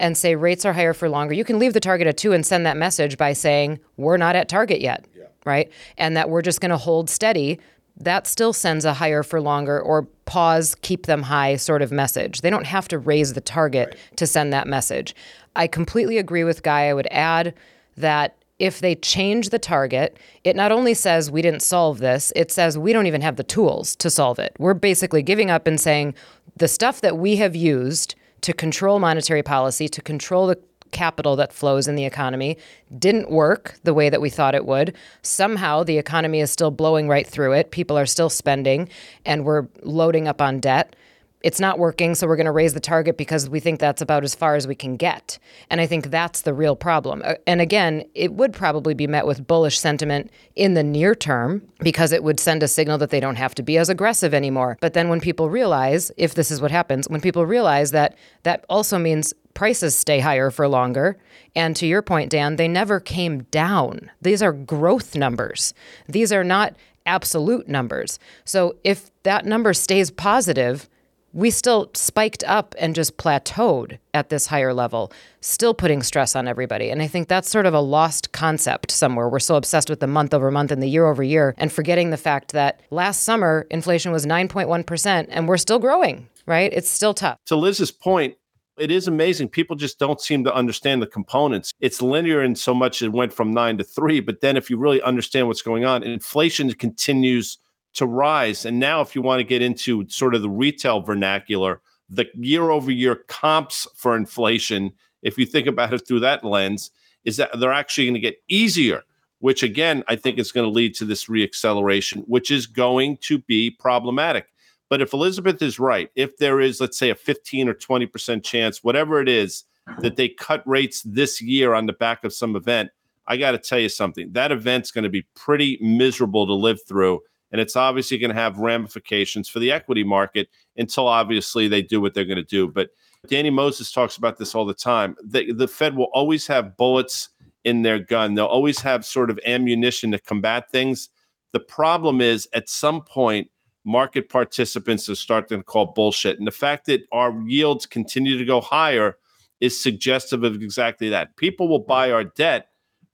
and 0.00 0.16
say 0.16 0.34
rates 0.34 0.64
are 0.64 0.72
higher 0.72 0.94
for 0.94 1.08
longer. 1.08 1.34
You 1.34 1.44
can 1.44 1.58
leave 1.58 1.74
the 1.74 1.80
target 1.80 2.08
at 2.08 2.16
two 2.16 2.32
and 2.32 2.44
send 2.44 2.66
that 2.66 2.76
message 2.76 3.16
by 3.16 3.34
saying 3.34 3.78
we're 3.98 4.16
not 4.16 4.34
at 4.34 4.48
target 4.48 4.80
yet, 4.80 5.04
yeah. 5.16 5.26
right? 5.44 5.70
And 5.98 6.16
that 6.16 6.30
we're 6.30 6.42
just 6.42 6.60
going 6.60 6.70
to 6.70 6.78
hold 6.78 7.08
steady. 7.08 7.60
That 7.98 8.26
still 8.26 8.54
sends 8.54 8.86
a 8.86 8.94
higher 8.94 9.22
for 9.22 9.40
longer 9.40 9.78
or 9.78 10.04
pause, 10.24 10.74
keep 10.80 11.04
them 11.04 11.22
high 11.22 11.56
sort 11.56 11.82
of 11.82 11.92
message. 11.92 12.40
They 12.40 12.48
don't 12.48 12.66
have 12.66 12.88
to 12.88 12.98
raise 12.98 13.34
the 13.34 13.42
target 13.42 13.88
right. 13.90 14.16
to 14.16 14.26
send 14.26 14.52
that 14.54 14.66
message. 14.66 15.14
I 15.54 15.66
completely 15.66 16.16
agree 16.16 16.44
with 16.44 16.62
Guy. 16.62 16.88
I 16.88 16.94
would 16.94 17.08
add 17.10 17.54
that 17.98 18.36
if 18.58 18.80
they 18.80 18.94
change 18.94 19.50
the 19.50 19.58
target, 19.58 20.16
it 20.44 20.56
not 20.56 20.72
only 20.72 20.94
says 20.94 21.30
we 21.30 21.42
didn't 21.42 21.62
solve 21.62 21.98
this, 21.98 22.32
it 22.34 22.50
says 22.50 22.78
we 22.78 22.92
don't 22.92 23.06
even 23.06 23.20
have 23.20 23.36
the 23.36 23.44
tools 23.44 23.96
to 23.96 24.08
solve 24.08 24.38
it. 24.38 24.54
We're 24.58 24.74
basically 24.74 25.22
giving 25.22 25.50
up 25.50 25.66
and 25.66 25.78
saying 25.78 26.14
the 26.56 26.68
stuff 26.68 27.02
that 27.02 27.18
we 27.18 27.36
have 27.36 27.54
used 27.56 28.14
to 28.42 28.52
control 28.52 28.98
monetary 28.98 29.42
policy, 29.42 29.88
to 29.88 30.02
control 30.02 30.46
the 30.46 30.58
capital 30.90 31.36
that 31.36 31.52
flows 31.52 31.86
in 31.86 31.94
the 31.94 32.04
economy 32.04 32.56
didn't 32.98 33.30
work 33.30 33.78
the 33.84 33.94
way 33.94 34.08
that 34.08 34.20
we 34.20 34.28
thought 34.28 34.54
it 34.54 34.66
would. 34.66 34.94
Somehow 35.22 35.84
the 35.84 35.98
economy 35.98 36.40
is 36.40 36.50
still 36.50 36.70
blowing 36.70 37.08
right 37.08 37.26
through 37.26 37.52
it. 37.52 37.70
People 37.70 37.96
are 37.96 38.06
still 38.06 38.30
spending 38.30 38.88
and 39.24 39.44
we're 39.44 39.68
loading 39.82 40.26
up 40.26 40.42
on 40.42 40.60
debt 40.60 40.96
it's 41.42 41.60
not 41.60 41.78
working, 41.78 42.14
so 42.14 42.26
we're 42.26 42.36
going 42.36 42.46
to 42.46 42.52
raise 42.52 42.74
the 42.74 42.80
target 42.80 43.16
because 43.16 43.48
we 43.48 43.60
think 43.60 43.80
that's 43.80 44.02
about 44.02 44.24
as 44.24 44.34
far 44.34 44.56
as 44.56 44.66
we 44.66 44.74
can 44.74 44.96
get. 44.96 45.38
And 45.70 45.80
I 45.80 45.86
think 45.86 46.10
that's 46.10 46.42
the 46.42 46.52
real 46.52 46.76
problem. 46.76 47.22
Uh, 47.24 47.34
and 47.46 47.60
again, 47.60 48.04
it 48.14 48.34
would 48.34 48.52
probably 48.52 48.94
be 48.94 49.06
met 49.06 49.26
with 49.26 49.46
bullish 49.46 49.78
sentiment 49.78 50.30
in 50.54 50.74
the 50.74 50.82
near 50.82 51.14
term 51.14 51.62
because 51.80 52.12
it 52.12 52.22
would 52.22 52.38
send 52.38 52.62
a 52.62 52.68
signal 52.68 52.98
that 52.98 53.10
they 53.10 53.20
don't 53.20 53.36
have 53.36 53.54
to 53.54 53.62
be 53.62 53.78
as 53.78 53.88
aggressive 53.88 54.34
anymore. 54.34 54.76
But 54.80 54.92
then 54.92 55.08
when 55.08 55.20
people 55.20 55.48
realize, 55.48 56.12
if 56.16 56.34
this 56.34 56.50
is 56.50 56.60
what 56.60 56.70
happens, 56.70 57.08
when 57.08 57.20
people 57.20 57.46
realize 57.46 57.90
that 57.92 58.16
that 58.42 58.64
also 58.68 58.98
means 58.98 59.32
prices 59.54 59.96
stay 59.96 60.20
higher 60.20 60.50
for 60.50 60.68
longer. 60.68 61.18
And 61.56 61.74
to 61.76 61.86
your 61.86 62.02
point, 62.02 62.30
Dan, 62.30 62.56
they 62.56 62.68
never 62.68 63.00
came 63.00 63.44
down. 63.44 64.10
These 64.22 64.42
are 64.42 64.52
growth 64.52 65.16
numbers. 65.16 65.74
These 66.08 66.32
are 66.32 66.44
not 66.44 66.76
absolute 67.06 67.68
numbers. 67.68 68.18
So 68.44 68.76
if 68.84 69.10
that 69.22 69.44
number 69.44 69.74
stays 69.74 70.10
positive, 70.10 70.88
we 71.32 71.50
still 71.50 71.90
spiked 71.94 72.42
up 72.44 72.74
and 72.78 72.94
just 72.94 73.16
plateaued 73.16 73.98
at 74.14 74.28
this 74.28 74.46
higher 74.46 74.74
level, 74.74 75.12
still 75.40 75.74
putting 75.74 76.02
stress 76.02 76.34
on 76.34 76.48
everybody. 76.48 76.90
And 76.90 77.00
I 77.02 77.06
think 77.06 77.28
that's 77.28 77.48
sort 77.48 77.66
of 77.66 77.74
a 77.74 77.80
lost 77.80 78.32
concept 78.32 78.90
somewhere. 78.90 79.28
We're 79.28 79.38
so 79.38 79.54
obsessed 79.54 79.88
with 79.88 80.00
the 80.00 80.06
month 80.06 80.34
over 80.34 80.50
month 80.50 80.72
and 80.72 80.82
the 80.82 80.88
year 80.88 81.06
over 81.06 81.22
year 81.22 81.54
and 81.58 81.72
forgetting 81.72 82.10
the 82.10 82.16
fact 82.16 82.52
that 82.52 82.80
last 82.90 83.22
summer 83.22 83.66
inflation 83.70 84.12
was 84.12 84.26
9.1% 84.26 85.26
and 85.28 85.48
we're 85.48 85.56
still 85.56 85.78
growing, 85.78 86.28
right? 86.46 86.72
It's 86.72 86.90
still 86.90 87.14
tough. 87.14 87.38
To 87.46 87.56
Liz's 87.56 87.92
point, 87.92 88.34
it 88.78 88.90
is 88.90 89.06
amazing. 89.06 89.50
People 89.50 89.76
just 89.76 89.98
don't 89.98 90.20
seem 90.20 90.42
to 90.44 90.54
understand 90.54 91.02
the 91.02 91.06
components. 91.06 91.72
It's 91.80 92.02
linear 92.02 92.42
in 92.42 92.54
so 92.56 92.74
much 92.74 93.02
it 93.02 93.12
went 93.12 93.32
from 93.32 93.52
nine 93.52 93.78
to 93.78 93.84
three. 93.84 94.20
But 94.20 94.40
then 94.40 94.56
if 94.56 94.70
you 94.70 94.78
really 94.78 95.02
understand 95.02 95.46
what's 95.46 95.62
going 95.62 95.84
on, 95.84 96.02
inflation 96.02 96.72
continues– 96.72 97.58
to 97.94 98.06
rise. 98.06 98.64
And 98.64 98.78
now, 98.78 99.00
if 99.00 99.14
you 99.14 99.22
want 99.22 99.40
to 99.40 99.44
get 99.44 99.62
into 99.62 100.08
sort 100.08 100.34
of 100.34 100.42
the 100.42 100.50
retail 100.50 101.00
vernacular, 101.00 101.80
the 102.08 102.26
year 102.34 102.70
over 102.70 102.90
year 102.90 103.16
comps 103.28 103.86
for 103.94 104.16
inflation, 104.16 104.92
if 105.22 105.38
you 105.38 105.46
think 105.46 105.66
about 105.66 105.92
it 105.92 106.06
through 106.06 106.20
that 106.20 106.44
lens, 106.44 106.90
is 107.24 107.36
that 107.36 107.58
they're 107.58 107.72
actually 107.72 108.06
going 108.06 108.14
to 108.14 108.20
get 108.20 108.42
easier, 108.48 109.02
which 109.40 109.62
again, 109.62 110.02
I 110.08 110.16
think 110.16 110.38
is 110.38 110.52
going 110.52 110.66
to 110.66 110.74
lead 110.74 110.94
to 110.96 111.04
this 111.04 111.26
reacceleration, 111.26 112.24
which 112.26 112.50
is 112.50 112.66
going 112.66 113.18
to 113.18 113.38
be 113.38 113.70
problematic. 113.70 114.46
But 114.88 115.00
if 115.00 115.12
Elizabeth 115.12 115.62
is 115.62 115.78
right, 115.78 116.10
if 116.16 116.36
there 116.38 116.60
is, 116.60 116.80
let's 116.80 116.98
say, 116.98 117.10
a 117.10 117.14
15 117.14 117.68
or 117.68 117.74
20% 117.74 118.42
chance, 118.42 118.82
whatever 118.82 119.20
it 119.20 119.28
is, 119.28 119.64
that 120.00 120.16
they 120.16 120.28
cut 120.28 120.66
rates 120.66 121.02
this 121.02 121.40
year 121.40 121.74
on 121.74 121.86
the 121.86 121.92
back 121.92 122.24
of 122.24 122.32
some 122.32 122.56
event, 122.56 122.90
I 123.26 123.36
got 123.36 123.52
to 123.52 123.58
tell 123.58 123.78
you 123.78 123.88
something. 123.88 124.32
That 124.32 124.50
event's 124.50 124.90
going 124.90 125.04
to 125.04 125.10
be 125.10 125.26
pretty 125.36 125.78
miserable 125.80 126.46
to 126.46 126.54
live 126.54 126.80
through 126.86 127.20
and 127.52 127.60
it's 127.60 127.76
obviously 127.76 128.18
going 128.18 128.34
to 128.34 128.40
have 128.40 128.58
ramifications 128.58 129.48
for 129.48 129.58
the 129.58 129.72
equity 129.72 130.04
market 130.04 130.48
until 130.76 131.06
obviously 131.06 131.68
they 131.68 131.82
do 131.82 132.00
what 132.00 132.14
they're 132.14 132.24
going 132.24 132.36
to 132.36 132.42
do. 132.42 132.68
But 132.68 132.90
Danny 133.26 133.50
Moses 133.50 133.92
talks 133.92 134.16
about 134.16 134.38
this 134.38 134.54
all 134.54 134.64
the 134.64 134.74
time. 134.74 135.16
The, 135.22 135.52
the 135.52 135.68
Fed 135.68 135.96
will 135.96 136.10
always 136.12 136.46
have 136.46 136.76
bullets 136.76 137.28
in 137.64 137.82
their 137.82 137.98
gun, 137.98 138.34
they'll 138.34 138.46
always 138.46 138.80
have 138.80 139.04
sort 139.04 139.28
of 139.28 139.38
ammunition 139.44 140.10
to 140.12 140.18
combat 140.18 140.70
things. 140.70 141.10
The 141.52 141.60
problem 141.60 142.22
is 142.22 142.48
at 142.54 142.70
some 142.70 143.02
point, 143.02 143.50
market 143.84 144.28
participants 144.28 145.08
are 145.08 145.14
starting 145.14 145.58
to 145.58 145.64
call 145.64 145.92
bullshit. 145.92 146.38
And 146.38 146.46
the 146.46 146.52
fact 146.52 146.86
that 146.86 147.02
our 147.12 147.38
yields 147.46 147.86
continue 147.86 148.38
to 148.38 148.44
go 148.44 148.60
higher 148.60 149.16
is 149.60 149.80
suggestive 149.80 150.42
of 150.42 150.62
exactly 150.62 151.08
that. 151.10 151.36
People 151.36 151.68
will 151.68 151.80
buy 151.80 152.10
our 152.10 152.24
debt 152.24 152.69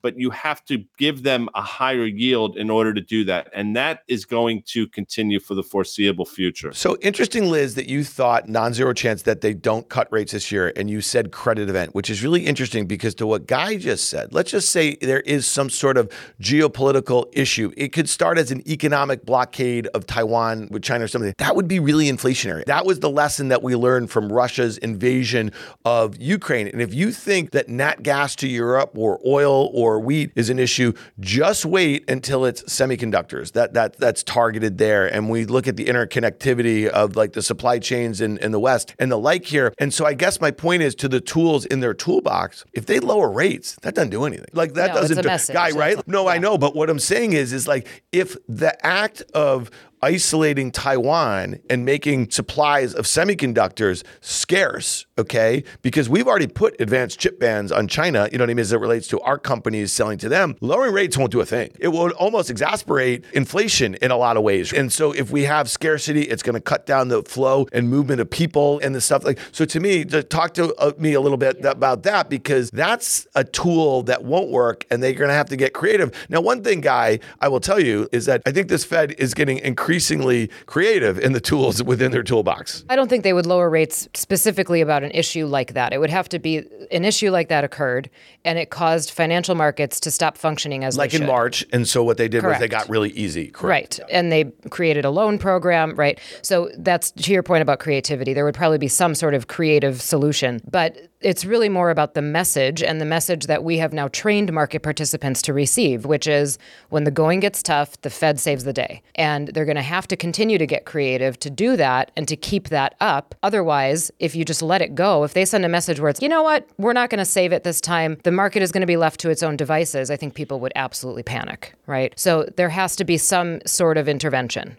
but 0.07 0.17
you 0.17 0.31
have 0.31 0.65
to 0.65 0.85
give 0.99 1.25
them 1.25 1.49
a 1.57 1.61
higher 1.61 2.07
yield 2.07 2.57
in 2.57 2.71
order 2.71 2.95
to 2.95 3.01
do 3.01 3.25
that. 3.25 3.51
And 3.53 3.75
that 3.75 4.05
is 4.07 4.25
going 4.25 4.63
to 4.67 4.87
continue 4.87 5.41
for 5.41 5.57
the 5.57 5.65
foreseeable 5.65 6.25
future. 6.25 6.73
So 6.75 6.97
interesting, 7.03 7.51
Liz, 7.51 7.75
that 7.75 7.89
you 7.89 8.05
thought 8.05 8.49
non 8.49 8.73
zero 8.73 8.93
chance 8.93 9.23
that 9.23 9.41
they 9.41 9.53
don't 9.53 9.89
cut 9.89 10.07
rates 10.13 10.31
this 10.31 10.53
year. 10.53 10.73
And 10.77 10.89
you 10.89 11.01
said 11.01 11.33
credit 11.33 11.69
event, 11.69 11.93
which 11.93 12.09
is 12.09 12.23
really 12.23 12.47
interesting 12.47 12.87
because 12.87 13.17
to 13.17 13.27
what 13.27 13.49
Guy 13.49 13.79
just 13.79 14.09
said, 14.09 14.33
let's 14.33 14.53
just 14.53 14.69
say 14.69 14.95
there 15.01 15.23
is 15.23 15.45
some 15.45 15.69
sort 15.69 15.97
of 15.97 16.09
geopolitical 16.41 17.27
issue. 17.33 17.73
It 17.77 17.89
could 17.89 18.09
start 18.09 18.39
as 18.39 18.53
an 18.53 18.63
economic 18.71 19.27
blockade 19.27 19.89
of 19.89 20.07
Taiwan 20.07 20.69
with 20.71 20.85
China 20.85 21.07
or 21.07 21.09
something. 21.09 21.35
That 21.39 21.57
would 21.57 21.67
be 21.67 21.81
really 21.81 22.07
inflationary. 22.07 22.65
That 22.67 22.87
was 22.87 23.01
the 23.01 23.11
lesson 23.11 23.49
that 23.49 23.65
we 23.65 23.75
learned 23.75 24.13
from 24.13 24.33
Russia's 24.33 24.79
invasion 24.79 25.51
of 25.85 26.17
Ukraine. 26.21 26.69
And 26.69 26.81
if 26.81 26.95
you 26.95 27.11
think 27.11 27.51
that 27.51 27.69
nat 27.69 28.05
gas 28.05 28.37
to 28.37 28.47
Europe 28.47 28.93
or 28.95 29.21
oil 29.27 29.69
or 29.75 29.96
or 29.97 30.01
wheat 30.01 30.33
is 30.37 30.51
an 30.51 30.59
issue, 30.59 30.93
just 31.19 31.65
wait 31.65 32.09
until 32.09 32.45
it's 32.45 32.63
semiconductors. 32.65 33.53
That 33.53 33.75
that 33.75 33.99
that's 33.99 34.23
targeted 34.23 34.79
there. 34.79 35.07
And 35.07 35.31
we 35.31 35.45
look 35.45 35.67
at 35.67 35.77
the 35.77 35.87
interconnectivity 35.87 36.87
of 36.87 37.17
like 37.17 37.33
the 37.33 37.43
supply 37.43 37.79
chains 37.79 38.21
in, 38.21 38.39
in 38.39 38.53
the 38.53 38.61
West 38.61 38.95
and 38.99 39.11
the 39.11 39.17
like 39.17 39.47
here. 39.47 39.73
And 39.79 39.93
so 39.93 40.05
I 40.05 40.15
guess 40.15 40.41
my 40.41 40.51
point 40.51 40.83
is 40.83 40.95
to 40.97 41.09
the 41.09 41.21
tools 41.21 41.65
in 41.65 41.81
their 41.81 41.95
toolbox, 41.95 42.65
if 42.73 42.87
they 42.87 43.01
lower 43.01 43.31
rates, 43.31 43.77
that 43.83 43.95
doesn't 43.95 44.11
do 44.11 44.25
anything. 44.25 44.47
Like 44.53 44.75
that 44.75 44.95
no, 44.95 45.01
doesn't 45.01 45.23
do, 45.23 45.29
message. 45.29 45.55
guy, 45.55 45.71
right? 45.71 46.07
No, 46.07 46.25
yeah. 46.25 46.35
I 46.35 46.39
know. 46.39 46.59
But 46.59 46.77
what 46.77 46.91
I'm 46.91 46.99
saying 46.99 47.33
is 47.33 47.53
is 47.53 47.67
like 47.67 48.05
if 48.13 48.37
the 48.49 48.75
act 48.85 49.23
of 49.35 49.71
isolating 50.03 50.71
Taiwan 50.71 51.61
and 51.69 51.85
making 51.85 52.31
supplies 52.31 52.95
of 52.95 53.07
semiconductors 53.07 54.05
scarce, 54.21 55.07
okay? 55.19 55.65
Because 55.83 56.09
we've 56.09 56.27
already 56.27 56.47
put 56.47 56.81
advanced 56.81 57.19
chip 57.19 57.41
bans 57.41 57.73
on 57.73 57.89
China, 57.89 58.29
you 58.31 58.39
know 58.39 58.45
what 58.45 58.51
I 58.51 58.55
mean, 58.55 58.61
as 58.61 58.73
it 58.73 58.79
relates 58.79 59.09
to 59.09 59.21
our 59.21 59.39
companies 59.39 59.93
selling 59.93 60.19
to 60.19 60.29
them. 60.29 60.57
Lowering 60.61 60.93
rates 60.93 61.17
won't 61.17 61.33
do 61.33 61.41
a 61.41 61.47
thing. 61.47 61.71
It 61.79 61.89
will 61.89 62.11
almost 62.11 62.51
exasperate 62.51 63.25
inflation 63.33 63.95
in 63.97 64.11
a 64.11 64.17
lot 64.17 64.37
of 64.37 64.43
ways. 64.43 64.73
And 64.73 64.93
so 64.93 65.13
if 65.13 65.31
we 65.31 65.45
have 65.45 65.69
scarcity, 65.71 66.23
it's 66.23 66.43
going 66.43 66.55
to 66.55 66.61
cut 66.61 66.87
down 66.87 67.09
the 67.09 67.23
flow 67.23 67.67
and 67.73 67.89
movement 67.89 68.21
of 68.21 68.31
people 68.31 68.79
and 68.81 68.95
the 68.95 69.01
stuff 69.01 69.25
like 69.25 69.39
so 69.53 69.65
to 69.65 69.81
me 69.81 70.05
to 70.05 70.23
talk 70.23 70.55
to 70.55 70.75
uh, 70.77 70.93
me 70.99 71.15
a 71.15 71.21
little 71.21 71.39
bit 71.39 71.65
about 71.65 72.03
that 72.05 72.29
because 72.29 72.71
that's 72.71 73.27
a 73.35 73.45
tool 73.45 74.03
that 74.05 74.25
won't 74.25 74.51
work 74.51 74.85
and 74.91 75.03
they're 75.03 75.13
going 75.13 75.29
to 75.29 75.35
have 75.35 75.49
to 75.49 75.57
get 75.57 75.73
creative. 75.73 76.13
Now 76.29 76.41
one 76.41 76.63
thing 76.63 76.81
guy 76.81 77.19
I 77.41 77.49
will 77.49 77.61
tell 77.61 77.81
you 77.81 78.09
is 78.13 78.27
that 78.27 78.43
I 78.47 78.53
think 78.53 78.69
this 78.69 78.85
Fed 78.85 79.15
is 79.19 79.35
getting 79.35 79.59
increasingly 79.59 79.86
increasingly 79.87 80.51
creative 80.67 81.17
in 81.17 81.33
the 81.33 81.39
tools 81.39 81.81
within 81.81 82.11
their 82.11 82.25
toolbox. 82.25 82.85
I 82.89 82.97
don't 82.97 83.07
think 83.07 83.23
they 83.23 83.33
would 83.33 83.47
lower 83.47 83.71
rates 83.71 84.09
specifically 84.15 84.81
about 84.81 85.05
an 85.05 85.13
issue 85.13 85.47
like 85.47 85.75
that. 85.75 85.93
It 85.93 85.99
would 85.99 86.11
have 86.11 86.29
to 86.31 86.41
be 86.41 86.65
an 86.91 87.05
issue 87.05 87.31
like 87.31 87.49
that 87.51 87.63
occurred 87.63 88.11
and 88.45 88.59
it 88.59 88.71
caused 88.71 89.13
financial 89.13 89.55
markets 89.55 90.01
to 90.01 90.11
stop 90.11 90.37
functioning 90.37 90.83
as 90.83 90.99
like 90.99 91.15
in. 91.15 91.25
March. 91.25 91.65
And 91.73 91.87
so 91.87 92.03
what 92.03 92.17
they 92.17 92.27
did 92.27 92.41
Correct. 92.41 92.61
was 92.61 92.61
they 92.61 92.69
got 92.69 92.89
really 92.89 93.11
easy. 93.11 93.47
Correct. 93.47 94.01
Right. 94.01 94.11
And 94.11 94.33
they 94.33 94.47
created 94.71 95.05
a 95.05 95.11
loan 95.11 95.39
program. 95.39 95.95
Right. 95.95 96.19
So 96.43 96.69
that's 96.79 97.13
to 97.13 97.33
your 97.33 97.45
point 97.45 97.63
about 97.63 97.79
creativity. 97.79 98.35
There 98.35 98.45
would 98.45 98.57
probably 98.57 98.79
be 98.79 98.89
some 98.89 99.15
sort 99.15 99.35
of 99.35 99.47
creative 99.47 100.03
solution. 100.03 100.61
But 100.69 100.97
it's 101.21 101.45
really 101.45 101.69
more 101.69 101.91
about 101.91 102.15
the 102.15 102.23
message 102.23 102.83
and 102.83 103.01
the 103.01 103.05
message 103.05 103.47
that 103.47 103.65
we 103.65 103.79
have 103.79 103.93
now 103.93 104.09
trained 104.09 104.53
market 104.53 104.83
participants 104.83 105.41
to 105.43 105.53
receive, 105.53 106.05
which 106.05 106.27
is 106.27 106.59
when 106.91 107.05
the 107.05 107.11
going 107.11 107.41
gets 107.41 107.63
tough, 107.63 108.01
the 108.03 108.11
Fed 108.11 108.39
saves 108.39 108.65
the 108.65 108.73
day. 108.73 109.03
And 109.15 109.49
they're 109.49 109.65
going 109.65 109.77
to 109.77 109.83
have 109.83 110.07
to 110.09 110.17
continue 110.17 110.59
to 110.59 110.67
get 110.67 110.85
creative 110.85 111.39
to 111.41 111.51
do 111.51 111.77
that 111.77 112.11
and 112.17 112.29
to 112.29 112.37
keep 112.37 112.69
that 112.69 112.95
up. 113.01 113.35
Otherwise, 113.43 114.11
if 114.19 114.35
you 114.35 114.45
just 114.45 114.63
let 114.63 114.83
it 114.83 114.95
go, 114.95 115.25
if 115.25 115.35
they 115.35 115.45
send 115.45 115.65
a 115.65 115.69
message 115.69 116.01
where 116.01 116.11
it's, 116.11 116.21
you 116.21 116.29
know 116.29 116.43
what, 116.43 116.69
we're 116.79 116.93
not 116.93 117.11
going 117.11 117.19
to 117.19 117.25
save 117.25 117.53
it 117.53 117.65
this 117.65 117.81
time, 117.81 118.19
the 118.25 118.33
market 118.33 118.63
is 118.63 118.71
going 118.71 118.83
to 118.83 118.87
be 118.87 118.97
left 118.97 119.21
to 119.21 119.31
its 119.31 119.43
own 119.43 119.57
devices, 119.57 120.11
I 120.11 120.17
think 120.17 120.35
people 120.35 120.61
would 120.61 120.73
absolutely 120.77 121.23
panic, 121.23 121.75
right? 121.87 122.13
So 122.19 122.49
there 122.57 122.69
has 122.69 122.97
to 122.97 123.05
be 123.05 123.17
some 123.17 123.61
sort 123.67 123.97
of 123.99 124.09
intervention. 124.09 124.77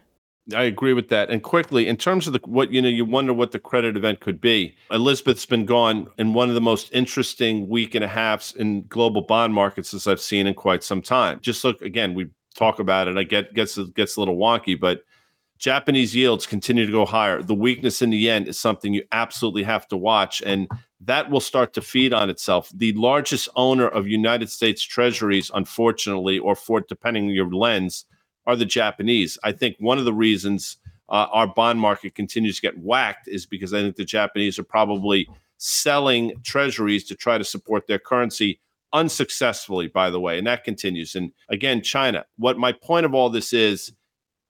I 0.55 0.63
agree 0.63 0.93
with 0.93 1.09
that. 1.09 1.29
And 1.29 1.43
quickly, 1.43 1.87
in 1.87 1.97
terms 1.97 2.27
of 2.27 2.33
the 2.33 2.39
what 2.45 2.71
you 2.71 2.81
know, 2.81 2.87
you 2.87 3.03
wonder 3.03 3.33
what 3.33 3.51
the 3.51 3.59
credit 3.59 3.97
event 3.97 4.21
could 4.21 4.39
be. 4.39 4.75
Elizabeth's 4.91 5.45
been 5.45 5.65
gone 5.65 6.07
in 6.17 6.33
one 6.33 6.49
of 6.49 6.55
the 6.55 6.61
most 6.61 6.89
interesting 6.93 7.67
week 7.67 7.95
and 7.95 8.03
a 8.03 8.07
halves 8.07 8.53
in 8.55 8.85
global 8.87 9.21
bond 9.21 9.53
markets 9.53 9.93
as 9.93 10.07
I've 10.07 10.21
seen 10.21 10.47
in 10.47 10.53
quite 10.53 10.83
some 10.83 11.01
time. 11.01 11.39
Just 11.41 11.63
look 11.63 11.81
again, 11.81 12.13
we 12.13 12.29
talk 12.55 12.79
about 12.79 13.07
it. 13.07 13.17
I 13.17 13.23
get 13.23 13.53
gets 13.53 13.77
gets 13.77 14.15
a 14.15 14.21
little 14.21 14.37
wonky, 14.37 14.79
but 14.79 15.01
Japanese 15.57 16.15
yields 16.15 16.45
continue 16.45 16.85
to 16.85 16.91
go 16.91 17.05
higher. 17.05 17.41
The 17.41 17.55
weakness 17.55 18.01
in 18.01 18.11
the 18.11 18.17
yen 18.17 18.47
is 18.47 18.59
something 18.59 18.93
you 18.93 19.03
absolutely 19.11 19.63
have 19.63 19.87
to 19.89 19.97
watch, 19.97 20.41
and 20.45 20.69
that 21.01 21.29
will 21.29 21.41
start 21.41 21.73
to 21.73 21.81
feed 21.81 22.13
on 22.13 22.29
itself. 22.29 22.71
The 22.73 22.93
largest 22.93 23.49
owner 23.55 23.87
of 23.87 24.07
United 24.07 24.49
States 24.49 24.81
Treasuries, 24.81 25.51
unfortunately, 25.53 26.39
or 26.39 26.55
for 26.55 26.81
depending 26.81 27.25
on 27.25 27.31
your 27.31 27.51
lens 27.51 28.05
are 28.47 28.55
the 28.55 28.65
Japanese. 28.65 29.37
I 29.43 29.51
think 29.51 29.75
one 29.79 29.99
of 29.99 30.05
the 30.05 30.13
reasons 30.13 30.77
uh, 31.09 31.27
our 31.31 31.47
bond 31.47 31.79
market 31.79 32.15
continues 32.15 32.55
to 32.55 32.61
get 32.61 32.77
whacked 32.79 33.27
is 33.27 33.45
because 33.45 33.73
I 33.73 33.81
think 33.81 33.95
the 33.95 34.05
Japanese 34.05 34.57
are 34.57 34.63
probably 34.63 35.29
selling 35.57 36.33
treasuries 36.43 37.03
to 37.05 37.15
try 37.15 37.37
to 37.37 37.43
support 37.43 37.87
their 37.87 37.99
currency 37.99 38.59
unsuccessfully, 38.93 39.87
by 39.87 40.09
the 40.09 40.19
way, 40.19 40.37
and 40.37 40.47
that 40.47 40.63
continues. 40.63 41.15
And 41.15 41.31
again, 41.49 41.81
China. 41.81 42.25
What 42.37 42.57
my 42.57 42.71
point 42.71 43.05
of 43.05 43.13
all 43.13 43.29
this 43.29 43.53
is 43.53 43.91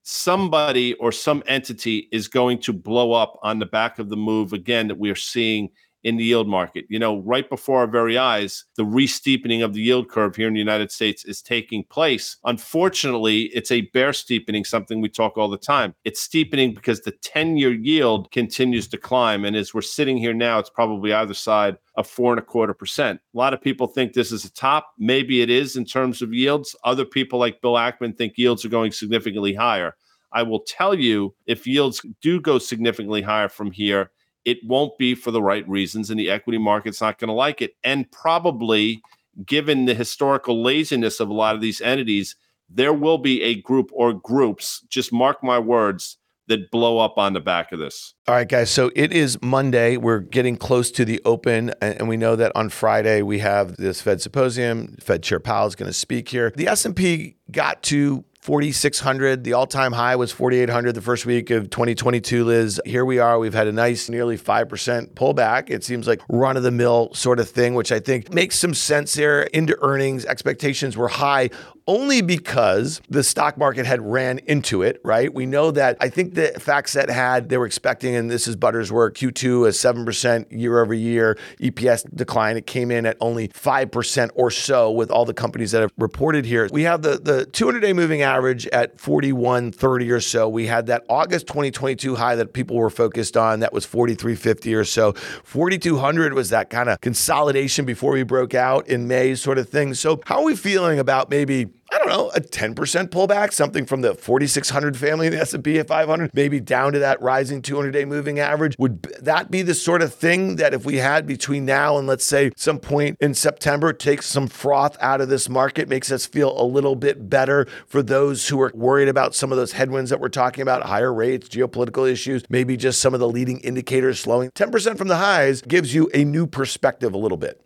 somebody 0.03 0.93
or 0.95 1.11
some 1.11 1.43
entity 1.47 2.07
is 2.11 2.27
going 2.27 2.59
to 2.59 2.71
blow 2.71 3.11
up 3.11 3.39
on 3.43 3.59
the 3.59 3.65
back 3.65 3.99
of 3.99 4.09
the 4.09 4.15
move 4.15 4.53
again 4.53 4.87
that 4.87 4.97
we 4.97 5.09
are 5.09 5.15
seeing 5.15 5.69
in 6.03 6.17
the 6.17 6.23
yield 6.23 6.47
market. 6.47 6.85
You 6.89 6.99
know, 6.99 7.21
right 7.21 7.49
before 7.49 7.79
our 7.79 7.87
very 7.87 8.17
eyes, 8.17 8.65
the 8.75 8.85
re-steepening 8.85 9.61
of 9.61 9.73
the 9.73 9.81
yield 9.81 10.09
curve 10.09 10.35
here 10.35 10.47
in 10.47 10.53
the 10.53 10.59
United 10.59 10.91
States 10.91 11.25
is 11.25 11.41
taking 11.41 11.83
place. 11.85 12.37
Unfortunately, 12.45 13.43
it's 13.53 13.71
a 13.71 13.81
bear 13.93 14.13
steepening, 14.13 14.63
something 14.63 15.01
we 15.01 15.09
talk 15.09 15.37
all 15.37 15.49
the 15.49 15.57
time. 15.57 15.95
It's 16.03 16.21
steepening 16.21 16.73
because 16.73 17.01
the 17.01 17.11
10-year 17.11 17.73
yield 17.73 18.31
continues 18.31 18.87
to 18.89 18.97
climb. 18.97 19.43
And 19.43 19.55
as 19.55 19.73
we're 19.73 19.81
sitting 19.81 20.17
here 20.17 20.33
now, 20.33 20.59
it's 20.59 20.69
probably 20.69 21.13
either 21.13 21.33
side 21.33 21.77
of 21.95 22.07
four 22.07 22.31
and 22.31 22.39
a 22.39 22.45
quarter 22.45 22.73
percent. 22.73 23.19
A 23.33 23.37
lot 23.37 23.53
of 23.53 23.61
people 23.61 23.87
think 23.87 24.13
this 24.13 24.31
is 24.31 24.45
a 24.45 24.53
top. 24.53 24.91
Maybe 24.97 25.41
it 25.41 25.49
is 25.49 25.75
in 25.75 25.85
terms 25.85 26.21
of 26.21 26.33
yields. 26.33 26.75
Other 26.83 27.05
people 27.05 27.39
like 27.39 27.61
Bill 27.61 27.73
Ackman 27.73 28.17
think 28.17 28.37
yields 28.37 28.63
are 28.63 28.69
going 28.69 28.91
significantly 28.91 29.55
higher. 29.55 29.95
I 30.31 30.43
will 30.43 30.59
tell 30.59 30.93
you 30.93 31.33
if 31.45 31.65
yields 31.65 32.05
do 32.21 32.39
go 32.39 32.59
significantly 32.59 33.21
higher 33.21 33.49
from 33.49 33.71
here, 33.71 34.11
it 34.47 34.59
won't 34.63 34.97
be 34.97 35.13
for 35.13 35.29
the 35.29 35.41
right 35.41 35.67
reasons, 35.67 36.09
and 36.09 36.17
the 36.17 36.29
equity 36.29 36.57
market's 36.57 37.01
not 37.01 37.19
going 37.19 37.27
to 37.27 37.33
like 37.33 37.61
it. 37.61 37.75
And 37.83 38.09
probably, 38.09 39.01
given 39.45 39.83
the 39.83 39.93
historical 39.93 40.63
laziness 40.63 41.19
of 41.19 41.27
a 41.27 41.33
lot 41.33 41.53
of 41.53 41.59
these 41.59 41.81
entities, 41.81 42.37
there 42.69 42.93
will 42.93 43.17
be 43.17 43.43
a 43.43 43.61
group 43.61 43.91
or 43.93 44.13
groups, 44.13 44.85
just 44.87 45.11
mark 45.11 45.43
my 45.43 45.59
words, 45.59 46.17
that 46.47 46.71
blow 46.71 46.97
up 46.97 47.17
on 47.17 47.33
the 47.33 47.41
back 47.41 47.73
of 47.73 47.79
this. 47.79 48.13
All 48.25 48.35
right, 48.35 48.47
guys. 48.47 48.71
So 48.71 48.89
it 48.95 49.11
is 49.11 49.37
Monday. 49.41 49.97
We're 49.97 50.19
getting 50.19 50.55
close 50.55 50.91
to 50.91 51.03
the 51.03 51.21
open, 51.25 51.73
and 51.81 52.07
we 52.07 52.15
know 52.15 52.37
that 52.37 52.53
on 52.55 52.69
Friday 52.69 53.21
we 53.21 53.39
have 53.39 53.75
this 53.75 54.01
Fed 54.01 54.21
symposium. 54.21 54.95
Fed 55.01 55.23
Chair 55.23 55.41
Powell 55.41 55.67
is 55.67 55.75
going 55.75 55.89
to 55.89 55.93
speak 55.93 56.29
here. 56.29 56.53
The 56.55 56.69
S 56.69 56.85
and 56.85 56.95
P 56.95 57.35
got 57.51 57.83
to 57.83 58.23
4,600. 58.47 59.43
The 59.43 59.51
all 59.51 59.67
time 59.67 59.91
high 59.91 60.15
was 60.15 60.31
4,800 60.31 60.95
the 60.95 61.01
first 61.01 61.25
week 61.25 61.49
of 61.49 61.69
2022, 61.69 62.45
Liz. 62.45 62.79
Here 62.85 63.03
we 63.03 63.19
are. 63.19 63.37
We've 63.39 63.53
had 63.53 63.67
a 63.67 63.73
nice 63.73 64.07
nearly 64.07 64.37
5% 64.37 65.15
pullback. 65.15 65.69
It 65.69 65.83
seems 65.83 66.07
like 66.07 66.21
run 66.29 66.55
of 66.55 66.63
the 66.63 66.71
mill 66.71 67.13
sort 67.13 67.41
of 67.41 67.49
thing, 67.49 67.75
which 67.75 67.91
I 67.91 67.99
think 67.99 68.33
makes 68.33 68.57
some 68.57 68.73
sense 68.73 69.15
here 69.15 69.41
into 69.51 69.77
earnings. 69.81 70.23
Expectations 70.23 70.95
were 70.95 71.09
high 71.09 71.49
only 71.87 72.21
because 72.21 73.01
the 73.09 73.23
stock 73.23 73.57
market 73.57 73.85
had 73.85 74.01
ran 74.01 74.39
into 74.39 74.81
it, 74.81 74.99
right? 75.03 75.33
We 75.33 75.45
know 75.45 75.71
that 75.71 75.97
I 76.01 76.09
think 76.09 76.35
the 76.35 76.53
FactSet 76.55 77.09
had, 77.09 77.49
they 77.49 77.57
were 77.57 77.65
expecting, 77.65 78.15
and 78.15 78.29
this 78.29 78.47
is 78.47 78.55
Butter's 78.55 78.91
work, 78.91 79.15
Q2 79.15 79.67
a 79.67 79.71
7% 79.71 80.45
year 80.51 80.81
over 80.81 80.93
year 80.93 81.37
EPS 81.61 82.13
decline. 82.13 82.57
It 82.57 82.67
came 82.67 82.91
in 82.91 83.05
at 83.05 83.15
only 83.21 83.47
5% 83.47 84.29
or 84.35 84.51
so 84.51 84.91
with 84.91 85.09
all 85.09 85.23
the 85.23 85.33
companies 85.33 85.71
that 85.71 85.81
have 85.81 85.91
reported 85.97 86.45
here. 86.45 86.67
We 86.71 86.83
have 86.83 87.01
the, 87.01 87.17
the 87.17 87.45
200 87.45 87.79
day 87.79 87.93
moving 87.93 88.21
average 88.21 88.67
at 88.67 88.97
41.30 88.97 90.11
or 90.11 90.19
so. 90.19 90.49
We 90.49 90.67
had 90.67 90.87
that 90.87 91.05
August 91.09 91.47
2022 91.47 92.15
high 92.15 92.35
that 92.35 92.53
people 92.53 92.75
were 92.75 92.89
focused 92.89 93.37
on 93.37 93.61
that 93.61 93.71
was 93.71 93.87
43.50 93.87 94.77
or 94.77 94.83
so. 94.83 95.13
4200 95.13 96.33
was 96.33 96.49
that 96.49 96.69
kind 96.69 96.89
of 96.89 96.99
consolidation 96.99 97.85
before 97.85 98.11
we 98.11 98.23
broke 98.23 98.53
out 98.53 98.87
in 98.87 99.07
May 99.07 99.35
sort 99.35 99.57
of 99.57 99.69
thing. 99.69 99.93
So, 99.93 100.21
how 100.25 100.39
are 100.39 100.43
we 100.43 100.55
feeling 100.55 100.99
about 100.99 101.29
maybe 101.29 101.67
I 101.97 101.99
don't 101.99 102.09
know, 102.09 102.29
a 102.35 102.41
10% 102.41 102.75
pullback, 103.07 103.51
something 103.51 103.87
from 103.87 104.01
the 104.01 104.13
4600 104.13 104.95
family 104.95 105.25
in 105.25 105.33
the 105.33 105.39
S&P 105.39 105.81
500, 105.81 106.29
maybe 106.31 106.59
down 106.59 106.93
to 106.93 106.99
that 106.99 107.19
rising 107.23 107.63
200-day 107.63 108.05
moving 108.05 108.37
average. 108.37 108.75
Would 108.77 109.01
that 109.19 109.49
be 109.49 109.63
the 109.63 109.73
sort 109.73 110.03
of 110.03 110.13
thing 110.13 110.57
that 110.57 110.75
if 110.75 110.85
we 110.85 110.97
had 110.97 111.25
between 111.25 111.65
now 111.65 111.97
and 111.97 112.05
let's 112.05 112.23
say 112.23 112.51
some 112.55 112.77
point 112.77 113.17
in 113.19 113.33
September 113.33 113.93
takes 113.93 114.27
some 114.27 114.47
froth 114.47 114.95
out 115.01 115.21
of 115.21 115.29
this 115.29 115.49
market, 115.49 115.89
makes 115.89 116.11
us 116.11 116.27
feel 116.27 116.61
a 116.61 116.63
little 116.63 116.95
bit 116.95 117.31
better 117.31 117.65
for 117.87 118.03
those 118.03 118.47
who 118.47 118.61
are 118.61 118.71
worried 118.75 119.07
about 119.07 119.33
some 119.33 119.51
of 119.51 119.57
those 119.57 119.71
headwinds 119.71 120.11
that 120.11 120.19
we're 120.19 120.29
talking 120.29 120.61
about, 120.61 120.83
higher 120.83 121.11
rates, 121.11 121.49
geopolitical 121.49 122.07
issues, 122.07 122.43
maybe 122.47 122.77
just 122.77 123.01
some 123.01 123.15
of 123.15 123.19
the 123.19 123.27
leading 123.27 123.59
indicators 123.61 124.19
slowing. 124.19 124.51
10% 124.51 124.99
from 124.99 125.07
the 125.07 125.17
highs 125.17 125.63
gives 125.63 125.95
you 125.95 126.11
a 126.13 126.23
new 126.23 126.45
perspective 126.45 127.15
a 127.15 127.17
little 127.17 127.37
bit. 127.37 127.59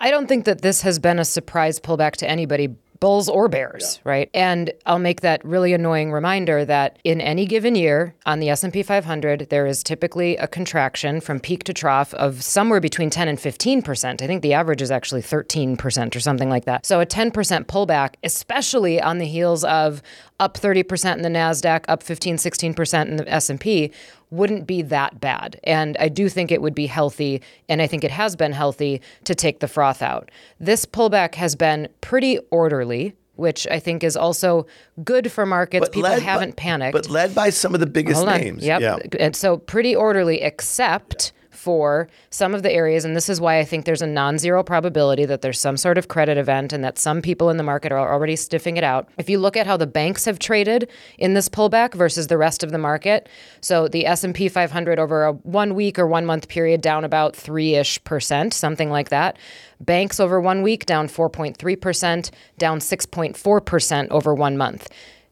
I 0.00 0.10
don't 0.10 0.26
think 0.26 0.46
that 0.46 0.62
this 0.62 0.80
has 0.80 0.98
been 0.98 1.18
a 1.18 1.24
surprise 1.24 1.78
pullback 1.78 2.12
to 2.16 2.28
anybody 2.28 2.74
bulls 3.00 3.28
or 3.28 3.48
bears, 3.48 4.00
yeah. 4.04 4.10
right? 4.10 4.30
And 4.32 4.72
I'll 4.86 4.98
make 4.98 5.20
that 5.20 5.44
really 5.44 5.72
annoying 5.72 6.12
reminder 6.12 6.64
that 6.64 6.98
in 7.04 7.20
any 7.20 7.46
given 7.46 7.74
year 7.74 8.14
on 8.26 8.40
the 8.40 8.48
S&P 8.50 8.82
500, 8.82 9.48
there 9.50 9.66
is 9.66 9.82
typically 9.82 10.36
a 10.36 10.46
contraction 10.46 11.20
from 11.20 11.40
peak 11.40 11.64
to 11.64 11.74
trough 11.74 12.14
of 12.14 12.42
somewhere 12.42 12.80
between 12.80 13.10
10 13.10 13.28
and 13.28 13.38
15%. 13.38 14.22
I 14.22 14.26
think 14.26 14.42
the 14.42 14.54
average 14.54 14.82
is 14.82 14.90
actually 14.90 15.22
13% 15.22 16.16
or 16.16 16.20
something 16.20 16.48
like 16.48 16.64
that. 16.64 16.86
So 16.86 17.00
a 17.00 17.06
10% 17.06 17.32
pullback, 17.66 18.14
especially 18.22 19.00
on 19.00 19.18
the 19.18 19.26
heels 19.26 19.64
of 19.64 20.02
up 20.40 20.54
30% 20.58 21.16
in 21.16 21.22
the 21.22 21.28
Nasdaq, 21.28 21.84
up 21.88 22.02
15, 22.02 22.36
16% 22.36 23.06
in 23.06 23.16
the 23.16 23.32
S&P 23.32 23.90
wouldn't 24.30 24.66
be 24.66 24.82
that 24.82 25.20
bad. 25.20 25.60
And 25.64 25.96
I 25.98 26.08
do 26.08 26.28
think 26.28 26.50
it 26.50 26.60
would 26.60 26.74
be 26.74 26.86
healthy, 26.86 27.40
and 27.68 27.80
I 27.80 27.86
think 27.86 28.02
it 28.02 28.10
has 28.10 28.34
been 28.34 28.52
healthy 28.52 29.00
to 29.24 29.34
take 29.34 29.60
the 29.60 29.68
froth 29.68 30.02
out. 30.02 30.30
This 30.58 30.84
pullback 30.84 31.36
has 31.36 31.54
been 31.54 31.88
pretty 32.00 32.38
orderly. 32.50 33.14
Which 33.36 33.66
I 33.66 33.80
think 33.80 34.04
is 34.04 34.16
also 34.16 34.64
good 35.02 35.32
for 35.32 35.44
markets. 35.44 35.86
But 35.86 35.92
People 35.92 36.08
haven't 36.08 36.54
by, 36.54 36.62
panicked. 36.62 36.92
But 36.92 37.10
led 37.10 37.34
by 37.34 37.50
some 37.50 37.74
of 37.74 37.80
the 37.80 37.86
biggest 37.86 38.24
names. 38.24 38.64
Yep. 38.64 38.80
Yeah. 38.80 38.98
And 39.18 39.34
so 39.34 39.56
pretty 39.56 39.96
orderly, 39.96 40.40
except 40.40 41.32
yeah 41.34 41.43
for 41.64 42.08
some 42.28 42.54
of 42.54 42.62
the 42.62 42.70
areas, 42.70 43.06
and 43.06 43.16
this 43.16 43.30
is 43.30 43.40
why 43.40 43.58
I 43.58 43.64
think 43.64 43.86
there's 43.86 44.02
a 44.02 44.06
non 44.06 44.36
zero 44.36 44.62
probability 44.62 45.24
that 45.24 45.40
there's 45.40 45.58
some 45.58 45.78
sort 45.78 45.96
of 45.96 46.08
credit 46.08 46.36
event 46.36 46.74
and 46.74 46.84
that 46.84 46.98
some 46.98 47.22
people 47.22 47.48
in 47.48 47.56
the 47.56 47.62
market 47.62 47.90
are 47.90 48.12
already 48.12 48.36
stiffing 48.36 48.76
it 48.76 48.84
out. 48.84 49.08
If 49.16 49.30
you 49.30 49.38
look 49.38 49.56
at 49.56 49.66
how 49.66 49.78
the 49.78 49.86
banks 49.86 50.26
have 50.26 50.38
traded 50.38 50.90
in 51.18 51.32
this 51.32 51.48
pullback 51.48 51.94
versus 51.94 52.26
the 52.26 52.36
rest 52.36 52.62
of 52.62 52.70
the 52.70 52.78
market, 52.78 53.30
so 53.62 53.88
the 53.88 54.04
S&P 54.06 54.48
500 54.48 54.98
over 54.98 55.24
a 55.24 55.32
one 55.32 55.74
week 55.74 55.98
or 55.98 56.06
one 56.06 56.26
month 56.26 56.48
period 56.48 56.82
down 56.82 57.02
about 57.02 57.32
3-ish 57.32 58.04
percent, 58.04 58.52
something 58.52 58.90
like 58.90 59.08
that. 59.08 59.38
Banks 59.80 60.20
over 60.20 60.40
one 60.40 60.62
week 60.62 60.84
down 60.84 61.08
4.3%, 61.08 62.30
down 62.58 62.78
6.4% 62.78 64.08
over 64.10 64.34
one 64.34 64.58
month. 64.58 64.88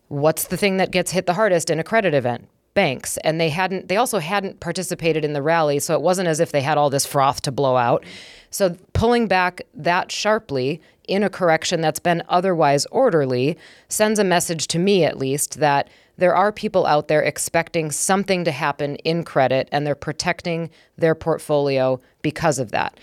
What's 0.09 0.45
the 0.45 0.57
thing 0.57 0.79
that 0.79 0.91
gets 0.91 1.11
hit 1.11 1.27
the 1.27 1.35
hardest 1.35 1.69
in 1.69 1.79
a 1.79 1.85
credit 1.85 2.15
event? 2.15 2.49
Banks 2.75 3.19
and 3.19 3.41
they 3.41 3.51
hadn't 3.51 3.89
they 3.89 3.97
also 3.97 4.19
hadn't 4.19 4.61
participated 4.61 5.25
in 5.25 5.35
the 5.35 5.43
rally 5.43 5.79
so 5.79 5.95
it 5.95 6.01
wasn't 6.01 6.27
as 6.27 6.41
if 6.41 6.53
they 6.53 6.63
had 6.63 6.79
all 6.79 6.91
this 6.91 7.07
froth 7.07 7.43
to 7.43 7.53
blow 7.53 7.77
out. 7.77 8.05
So 8.51 8.77
pulling 8.93 9.29
back 9.29 9.63
that 9.75 10.11
sharply 10.11 10.81
in 11.09 11.23
a 11.23 11.31
correction 11.31 11.81
that's 11.81 11.99
been 11.99 12.23
otherwise 12.29 12.87
orderly 12.87 13.59
sends 13.89 14.19
a 14.19 14.25
message 14.25 14.67
to 14.69 14.79
me 14.79 15.05
at 15.05 15.19
least 15.19 15.59
that 15.59 15.89
there 16.17 16.35
are 16.35 16.53
people 16.53 16.87
out 16.87 17.09
there 17.09 17.23
expecting 17.23 17.91
something 17.91 18.45
to 18.45 18.53
happen 18.53 18.97
in 18.97 19.25
credit 19.25 19.69
and 19.73 19.87
they're 19.87 19.95
protecting 19.95 20.71
their 20.97 21.15
portfolio 21.15 22.01
because 22.23 22.59
of 22.59 22.71
that 22.71 22.99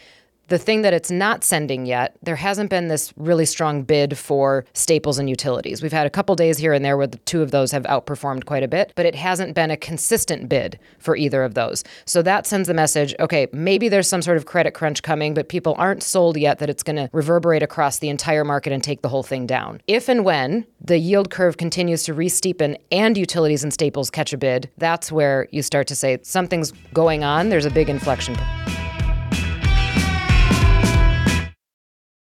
The 0.50 0.58
thing 0.58 0.82
that 0.82 0.96
it's 0.96 1.12
not 1.12 1.44
sending 1.44 1.86
yet, 1.86 2.18
there 2.24 2.36
hasn't 2.36 2.72
been 2.72 2.88
this 2.88 3.14
really 3.18 3.46
strong 3.46 3.84
bid 3.84 4.18
for 4.18 4.66
staples 4.74 5.20
and 5.20 5.30
utilities. 5.30 5.84
We've 5.84 5.92
had 5.92 6.08
a 6.08 6.10
couple 6.10 6.36
days 6.36 6.58
here 6.58 6.74
and 6.74 6.84
there 6.84 6.98
where 6.98 7.06
the 7.06 7.20
two 7.20 7.44
of 7.44 7.52
those 7.52 7.72
have 7.72 7.84
outperformed 7.84 8.46
quite 8.46 8.64
a 8.64 8.68
bit, 8.68 8.92
but 8.96 9.06
it 9.06 9.14
hasn't 9.14 9.54
been 9.54 9.70
a 9.70 9.78
consistent 9.78 10.50
bid 10.50 10.80
for 10.98 11.16
either 11.16 11.44
of 11.44 11.54
those. 11.54 11.84
So 12.06 12.24
that 12.24 12.48
sends 12.48 12.68
the 12.68 12.74
message 12.74 13.14
okay, 13.20 13.46
maybe 13.54 13.90
there's 13.90 14.08
some 14.08 14.24
sort 14.24 14.38
of 14.38 14.48
credit 14.48 14.74
crunch 14.74 15.04
coming, 15.04 15.36
but 15.36 15.50
people 15.50 15.76
aren't 15.78 16.02
sold 16.02 16.36
yet 16.36 16.58
that 16.58 16.70
it's 16.70 16.82
going 16.82 16.96
to 16.96 17.12
reverberate 17.14 17.62
across 17.62 18.00
the 18.00 18.10
entire 18.10 18.44
market 18.44 18.74
and 18.74 18.84
take 18.84 19.04
the 19.04 19.10
whole 19.10 19.24
thing 19.24 19.46
down. 19.46 19.80
If 19.86 20.10
and 20.10 20.26
when 20.26 20.66
the 20.82 20.98
yield 20.98 21.30
curve 21.30 21.58
continues 21.58 22.02
to 22.06 22.16
re-steepen 22.16 22.76
and 22.92 23.20
utilities 23.20 23.64
and 23.64 23.72
staples 23.72 24.10
catch 24.10 24.34
a 24.34 24.38
bid, 24.38 24.68
that's 24.80 25.12
where 25.12 25.48
you 25.52 25.62
start 25.62 25.86
to 25.88 25.96
say 25.96 26.18
something's 26.24 26.72
going 26.92 27.24
on. 27.24 27.50
There's 27.50 27.66
a 27.66 27.72
big 27.72 27.88
inflection. 27.88 28.36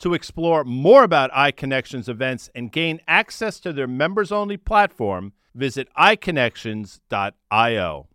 To 0.00 0.14
explore 0.14 0.64
more 0.64 1.04
about 1.04 1.30
iConnections 1.32 2.08
events 2.08 2.48
and 2.54 2.72
gain 2.72 3.00
access 3.06 3.60
to 3.60 3.72
their 3.72 3.86
members 3.86 4.32
only 4.32 4.56
platform, 4.56 5.34
Visit 5.54 5.88
iConnections.io. 5.98 8.06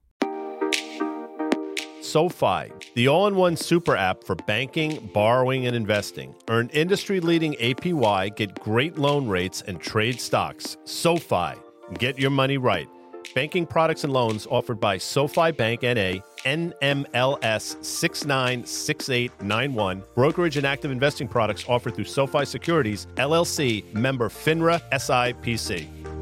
SoFi, 2.01 2.71
the 2.93 3.07
all 3.07 3.27
in 3.27 3.35
one 3.35 3.57
super 3.57 3.95
app 3.95 4.23
for 4.23 4.35
banking, 4.35 5.09
borrowing, 5.13 5.65
and 5.65 5.75
investing. 5.75 6.35
Earn 6.49 6.69
industry 6.69 7.19
leading 7.19 7.55
APY, 7.55 8.35
get 8.35 8.59
great 8.59 8.97
loan 8.97 9.27
rates, 9.27 9.61
and 9.63 9.81
trade 9.81 10.21
stocks. 10.21 10.77
SoFi, 10.85 11.55
get 11.97 12.19
your 12.19 12.29
money 12.29 12.57
right. 12.57 12.87
Banking 13.33 13.65
products 13.65 14.03
and 14.03 14.13
loans 14.13 14.45
offered 14.49 14.79
by 14.79 14.97
SoFi 14.97 15.51
Bank 15.51 15.83
NA, 15.83 16.21
NMLS 16.45 17.83
696891. 17.83 20.03
Brokerage 20.13 20.57
and 20.57 20.65
active 20.65 20.91
investing 20.91 21.27
products 21.27 21.65
offered 21.67 21.95
through 21.95 22.05
SoFi 22.05 22.45
Securities, 22.45 23.07
LLC, 23.15 23.91
member 23.93 24.29
FINRA 24.29 24.79
SIPC. 24.91 26.14